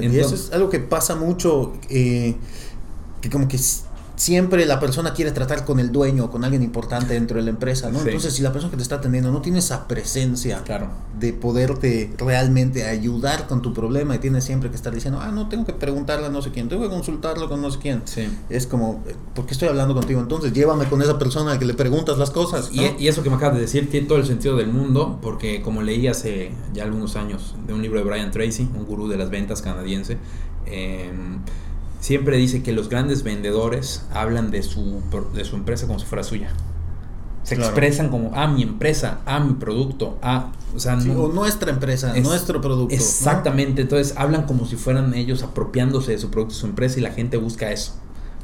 y 0.00 0.18
eso 0.18 0.34
es 0.34 0.50
algo 0.52 0.70
que 0.70 0.80
pasa 0.80 1.14
mucho. 1.14 1.74
Eh, 1.90 2.36
que 3.26 3.32
como 3.32 3.48
que 3.48 3.58
siempre 4.16 4.64
la 4.64 4.80
persona 4.80 5.12
quiere 5.12 5.30
tratar 5.30 5.64
con 5.64 5.78
el 5.78 5.92
dueño, 5.92 6.30
con 6.30 6.42
alguien 6.44 6.62
importante 6.62 7.14
dentro 7.14 7.36
de 7.36 7.42
la 7.42 7.50
empresa, 7.50 7.90
¿no? 7.90 8.00
Entonces, 8.00 8.34
si 8.34 8.42
la 8.42 8.52
persona 8.52 8.70
que 8.70 8.76
te 8.76 8.82
está 8.82 8.96
atendiendo 8.96 9.30
no 9.30 9.42
tiene 9.42 9.58
esa 9.58 9.86
presencia 9.86 10.62
claro. 10.64 10.88
de 11.18 11.32
poderte 11.32 12.12
realmente 12.16 12.84
ayudar 12.84 13.46
con 13.46 13.62
tu 13.62 13.74
problema 13.74 14.16
y 14.16 14.18
tiene 14.18 14.40
siempre 14.40 14.70
que 14.70 14.76
estar 14.76 14.94
diciendo, 14.94 15.20
ah, 15.20 15.30
no, 15.30 15.48
tengo 15.48 15.66
que 15.66 15.74
preguntarle 15.74 16.26
a 16.26 16.28
no 16.30 16.40
sé 16.40 16.50
quién, 16.50 16.68
tengo 16.68 16.82
que 16.82 16.88
consultarlo 16.88 17.48
con 17.48 17.60
no 17.60 17.70
sé 17.70 17.78
quién. 17.78 18.02
Es 18.48 18.66
como, 18.66 19.02
¿por 19.34 19.44
qué 19.44 19.52
estoy 19.52 19.68
hablando 19.68 19.94
contigo? 19.94 20.20
Entonces, 20.20 20.52
llévame 20.52 20.86
con 20.86 21.02
esa 21.02 21.18
persona 21.18 21.52
a 21.52 21.58
que 21.58 21.66
le 21.66 21.74
preguntas 21.74 22.16
las 22.16 22.30
cosas. 22.30 22.70
Y, 22.72 22.80
y, 22.98 23.08
eso 23.08 23.22
que 23.22 23.28
me 23.28 23.36
acabas 23.36 23.56
de 23.56 23.62
decir 23.62 23.90
tiene 23.90 24.06
todo 24.06 24.18
el 24.18 24.26
sentido 24.26 24.56
del 24.56 24.68
mundo, 24.68 25.18
porque 25.20 25.60
como 25.60 25.82
leí 25.82 26.08
hace 26.08 26.52
ya 26.72 26.84
algunos 26.84 27.16
años 27.16 27.54
de 27.66 27.74
un 27.74 27.82
libro 27.82 27.98
de 27.98 28.06
Brian 28.06 28.30
Tracy, 28.30 28.68
un 28.74 28.86
gurú 28.86 29.08
de 29.08 29.18
las 29.18 29.28
ventas 29.28 29.60
canadiense, 29.60 30.16
eh, 30.64 31.10
siempre 32.06 32.36
dice 32.36 32.62
que 32.62 32.70
los 32.70 32.88
grandes 32.88 33.24
vendedores 33.24 34.02
hablan 34.12 34.52
de 34.52 34.62
su, 34.62 35.02
de 35.34 35.44
su 35.44 35.56
empresa 35.56 35.88
como 35.88 35.98
si 35.98 36.06
fuera 36.06 36.22
suya. 36.22 36.50
Se 37.42 37.56
expresan 37.56 38.10
como, 38.10 38.32
a 38.32 38.44
ah, 38.44 38.46
mi 38.46 38.62
empresa, 38.62 39.18
a 39.26 39.36
ah, 39.36 39.40
mi 39.40 39.54
producto, 39.54 40.16
a... 40.22 40.36
Ah", 40.36 40.52
o, 40.72 40.78
sea, 40.78 40.94
no, 40.94 41.26
nuestra 41.26 41.72
empresa, 41.72 42.14
nuestro 42.14 42.60
producto. 42.60 42.94
Exactamente, 42.94 43.82
entonces 43.82 44.16
hablan 44.16 44.46
como 44.46 44.66
si 44.66 44.76
fueran 44.76 45.14
ellos 45.14 45.42
apropiándose 45.42 46.12
de 46.12 46.18
su 46.18 46.30
producto, 46.30 46.54
su 46.54 46.66
empresa 46.66 47.00
y 47.00 47.02
la 47.02 47.10
gente 47.10 47.38
busca 47.38 47.72
eso. 47.72 47.94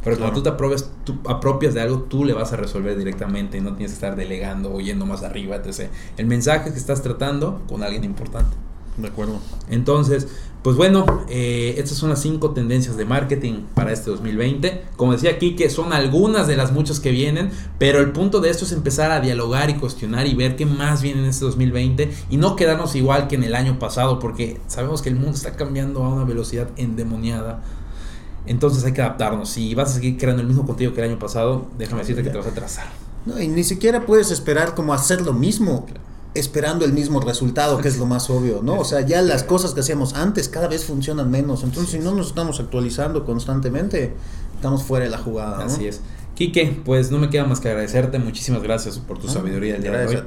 Pero 0.02 0.18
cuando 0.18 0.34
tú 0.34 0.42
te 0.42 0.48
apropias, 0.48 0.90
tú 1.04 1.18
apropias 1.28 1.74
de 1.74 1.82
algo, 1.82 2.00
tú 2.00 2.24
le 2.24 2.32
vas 2.32 2.52
a 2.52 2.56
resolver 2.56 2.98
directamente 2.98 3.58
y 3.58 3.60
no 3.60 3.74
tienes 3.74 3.92
que 3.92 3.94
estar 3.94 4.16
delegando 4.16 4.74
o 4.74 4.80
yendo 4.80 5.06
más 5.06 5.22
arriba, 5.22 5.54
etc. 5.54 5.88
El 6.16 6.26
mensaje 6.26 6.72
que 6.72 6.78
estás 6.78 7.00
tratando 7.00 7.62
con 7.68 7.84
alguien 7.84 8.02
importante. 8.02 8.56
De 8.96 9.08
acuerdo. 9.08 9.38
Entonces, 9.70 10.28
pues 10.62 10.76
bueno, 10.76 11.24
eh, 11.28 11.74
estas 11.78 11.98
son 11.98 12.10
las 12.10 12.20
cinco 12.20 12.50
tendencias 12.50 12.96
de 12.96 13.04
marketing 13.04 13.62
para 13.74 13.92
este 13.92 14.10
2020. 14.10 14.84
Como 14.96 15.12
decía 15.12 15.30
aquí, 15.30 15.56
que 15.56 15.68
son 15.70 15.92
algunas 15.92 16.46
de 16.46 16.56
las 16.56 16.72
muchas 16.72 17.00
que 17.00 17.10
vienen, 17.10 17.50
pero 17.78 17.98
el 17.98 18.12
punto 18.12 18.40
de 18.40 18.50
esto 18.50 18.64
es 18.64 18.70
empezar 18.72 19.10
a 19.10 19.18
dialogar 19.20 19.70
y 19.70 19.74
cuestionar 19.74 20.26
y 20.26 20.34
ver 20.34 20.54
qué 20.54 20.64
más 20.66 21.02
viene 21.02 21.20
en 21.20 21.26
este 21.26 21.46
2020 21.46 22.12
y 22.30 22.36
no 22.36 22.54
quedarnos 22.54 22.94
igual 22.94 23.26
que 23.26 23.34
en 23.34 23.42
el 23.42 23.56
año 23.56 23.80
pasado, 23.80 24.20
porque 24.20 24.60
sabemos 24.68 25.02
que 25.02 25.08
el 25.08 25.16
mundo 25.16 25.32
está 25.32 25.56
cambiando 25.56 26.04
a 26.04 26.08
una 26.08 26.24
velocidad 26.24 26.68
endemoniada. 26.76 27.62
Entonces 28.46 28.84
hay 28.84 28.92
que 28.92 29.02
adaptarnos. 29.02 29.48
Si 29.48 29.74
vas 29.74 29.90
a 29.90 29.94
seguir 29.94 30.16
creando 30.16 30.42
el 30.42 30.48
mismo 30.48 30.64
contenido 30.64 30.94
que 30.94 31.00
el 31.00 31.10
año 31.10 31.18
pasado, 31.18 31.66
déjame 31.76 32.02
decirte 32.02 32.22
que 32.22 32.30
te 32.30 32.36
vas 32.36 32.46
a 32.46 32.50
atrasar. 32.50 32.86
No, 33.26 33.40
y 33.40 33.48
ni 33.48 33.64
siquiera 33.64 34.06
puedes 34.06 34.30
esperar 34.30 34.74
como 34.76 34.94
hacer 34.94 35.22
lo 35.22 35.32
mismo 35.32 35.86
esperando 36.34 36.84
el 36.84 36.92
mismo 36.92 37.20
resultado, 37.20 37.78
que 37.78 37.88
es 37.88 37.98
lo 37.98 38.06
más 38.06 38.30
obvio, 38.30 38.60
¿no? 38.62 38.78
O 38.78 38.84
sea, 38.84 39.00
ya 39.02 39.20
las 39.22 39.42
cosas 39.42 39.74
que 39.74 39.80
hacíamos 39.80 40.14
antes 40.14 40.48
cada 40.48 40.68
vez 40.68 40.84
funcionan 40.84 41.30
menos. 41.30 41.62
Entonces, 41.62 41.92
si 41.92 41.98
no 41.98 42.12
nos 42.12 42.28
estamos 42.28 42.58
actualizando 42.60 43.24
constantemente, 43.24 44.14
estamos 44.54 44.82
fuera 44.82 45.04
de 45.04 45.10
la 45.10 45.18
jugada. 45.18 45.64
Así 45.64 45.86
es. 45.86 46.00
Quique, 46.34 46.74
pues 46.84 47.10
no 47.10 47.18
me 47.18 47.28
queda 47.28 47.44
más 47.44 47.60
que 47.60 47.68
agradecerte. 47.68 48.18
Muchísimas 48.18 48.62
gracias 48.62 48.98
por 48.98 49.18
tu 49.18 49.28
ah, 49.28 49.30
sabiduría 49.30 49.76
el 49.76 49.82
día 49.82 49.92
de 49.92 50.06
hoy. 50.06 50.22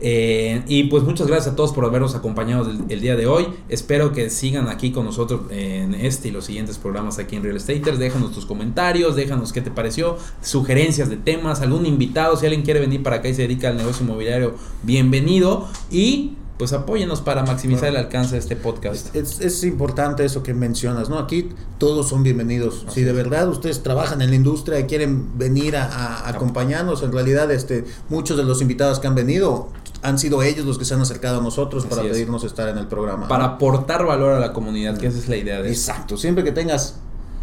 Eh, 0.00 0.62
y 0.66 0.84
pues 0.84 1.04
muchas 1.04 1.28
gracias 1.28 1.52
a 1.52 1.56
todos 1.56 1.72
por 1.72 1.84
habernos 1.84 2.14
acompañado 2.14 2.68
el, 2.88 3.00
día 3.00 3.14
de 3.14 3.26
hoy. 3.26 3.46
Espero 3.68 4.12
que 4.12 4.30
sigan 4.30 4.68
aquí 4.68 4.90
con 4.90 5.04
nosotros 5.04 5.42
en 5.50 5.94
este 5.94 6.28
y 6.28 6.30
los 6.32 6.44
siguientes 6.44 6.76
programas 6.78 7.18
aquí 7.18 7.36
en 7.36 7.44
Real 7.44 7.56
Estaters. 7.56 7.98
Déjanos 7.98 8.32
tus 8.32 8.46
comentarios, 8.46 9.14
déjanos 9.14 9.52
qué 9.52 9.60
te 9.60 9.70
pareció, 9.70 10.18
sugerencias 10.42 11.08
de 11.08 11.16
temas, 11.16 11.60
algún 11.60 11.86
invitado. 11.86 12.36
Si 12.36 12.44
alguien 12.46 12.62
quiere 12.62 12.80
venir 12.80 13.02
para 13.02 13.16
acá 13.16 13.28
y 13.28 13.34
se 13.34 13.42
dedica 13.42 13.68
al 13.68 13.76
negocio 13.76 14.04
inmobiliario, 14.04 14.54
bienvenido. 14.82 15.68
Y 15.90 16.32
pues 16.58 16.72
apóyenos 16.72 17.20
para 17.20 17.42
maximizar 17.42 17.88
el 17.88 17.96
alcance 17.96 18.32
de 18.32 18.38
este 18.38 18.54
podcast. 18.54 19.14
Es, 19.14 19.64
importante 19.64 20.24
eso 20.24 20.42
que 20.42 20.54
mencionas, 20.54 21.08
¿no? 21.08 21.18
Aquí 21.18 21.50
todos 21.78 22.08
son 22.08 22.22
bienvenidos. 22.22 22.86
si 22.90 23.02
de 23.02 23.12
verdad 23.12 23.48
ustedes 23.48 23.82
trabajan 23.82 24.22
en 24.22 24.30
la 24.30 24.36
industria 24.36 24.78
y 24.78 24.84
quieren 24.84 25.36
venir 25.36 25.76
a, 25.76 26.28
acompañarnos, 26.28 27.02
en 27.02 27.12
realidad 27.12 27.50
este, 27.50 27.84
muchos 28.08 28.36
de 28.36 28.44
los 28.44 28.62
invitados 28.62 29.00
que 29.00 29.06
han 29.06 29.14
venido 29.14 29.68
han 30.02 30.18
sido 30.18 30.42
ellos 30.42 30.66
los 30.66 30.78
que 30.78 30.84
se 30.84 30.94
han 30.94 31.00
acercado 31.00 31.40
a 31.40 31.42
nosotros 31.42 31.86
para 31.86 32.02
pedirnos 32.02 32.44
estar 32.44 32.68
en 32.68 32.78
el 32.78 32.86
programa. 32.86 33.26
Para 33.26 33.44
aportar 33.44 34.04
valor 34.04 34.34
a 34.34 34.38
la 34.38 34.52
comunidad, 34.52 34.98
que 34.98 35.06
esa 35.06 35.18
es 35.18 35.28
la 35.28 35.36
idea 35.36 35.62
de 35.62 35.70
Exacto, 35.70 36.16
siempre 36.16 36.44
que 36.44 36.52
tengas 36.52 36.96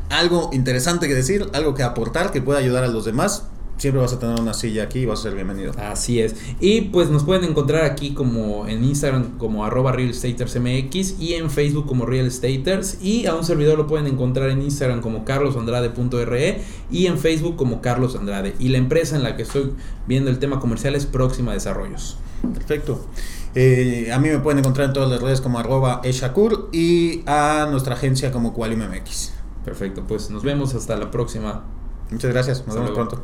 algo 0.09 0.49
interesante 0.53 1.07
que 1.07 1.15
decir, 1.15 1.49
algo 1.53 1.73
que 1.73 1.83
aportar, 1.83 2.31
que 2.31 2.41
pueda 2.41 2.59
ayudar 2.59 2.83
a 2.83 2.87
los 2.87 3.05
demás, 3.05 3.45
siempre 3.81 3.99
vas 3.99 4.13
a 4.13 4.19
tener 4.19 4.39
una 4.39 4.53
silla 4.53 4.83
aquí 4.83 4.99
y 4.99 5.05
vas 5.07 5.21
a 5.21 5.23
ser 5.23 5.33
bienvenido. 5.33 5.73
Así 5.79 6.19
es. 6.19 6.35
Y 6.59 6.81
pues 6.81 7.09
nos 7.09 7.23
pueden 7.23 7.45
encontrar 7.45 7.83
aquí 7.83 8.13
como 8.13 8.67
en 8.67 8.83
Instagram 8.83 9.39
como 9.39 9.65
arroba 9.65 9.91
realestatersmx 9.91 11.19
y 11.19 11.33
en 11.33 11.49
Facebook 11.49 11.87
como 11.87 12.05
realestaters 12.05 13.01
y 13.01 13.25
a 13.25 13.33
un 13.33 13.43
servidor 13.43 13.79
lo 13.79 13.87
pueden 13.87 14.05
encontrar 14.05 14.51
en 14.51 14.61
Instagram 14.61 15.01
como 15.01 15.25
carlosandrade.re 15.25 16.61
y 16.91 17.07
en 17.07 17.17
Facebook 17.17 17.55
como 17.55 17.81
Carlos 17.81 18.15
Andrade. 18.15 18.53
Y 18.59 18.69
la 18.69 18.77
empresa 18.77 19.15
en 19.15 19.23
la 19.23 19.35
que 19.35 19.41
estoy 19.41 19.73
viendo 20.07 20.29
el 20.29 20.37
tema 20.37 20.59
comercial 20.59 20.93
es 20.93 21.07
Próxima 21.07 21.53
Desarrollos. 21.53 22.17
Perfecto. 22.53 23.03
Eh, 23.55 24.11
a 24.13 24.19
mí 24.19 24.29
me 24.29 24.37
pueden 24.37 24.59
encontrar 24.59 24.89
en 24.89 24.93
todas 24.93 25.09
las 25.09 25.21
redes 25.21 25.41
como 25.41 25.57
arroba 25.57 26.01
eshakur 26.03 26.69
y 26.71 27.23
a 27.25 27.67
nuestra 27.71 27.95
agencia 27.95 28.31
como 28.31 28.53
QualiumMX. 28.53 29.33
Perfecto, 29.65 30.03
pues 30.07 30.29
nos 30.29 30.43
vemos 30.43 30.75
hasta 30.75 30.95
la 30.97 31.09
próxima. 31.09 31.63
Muchas 32.11 32.31
gracias, 32.31 32.67
nos 32.67 32.75
vemos 32.75 32.91
pronto. 32.91 33.23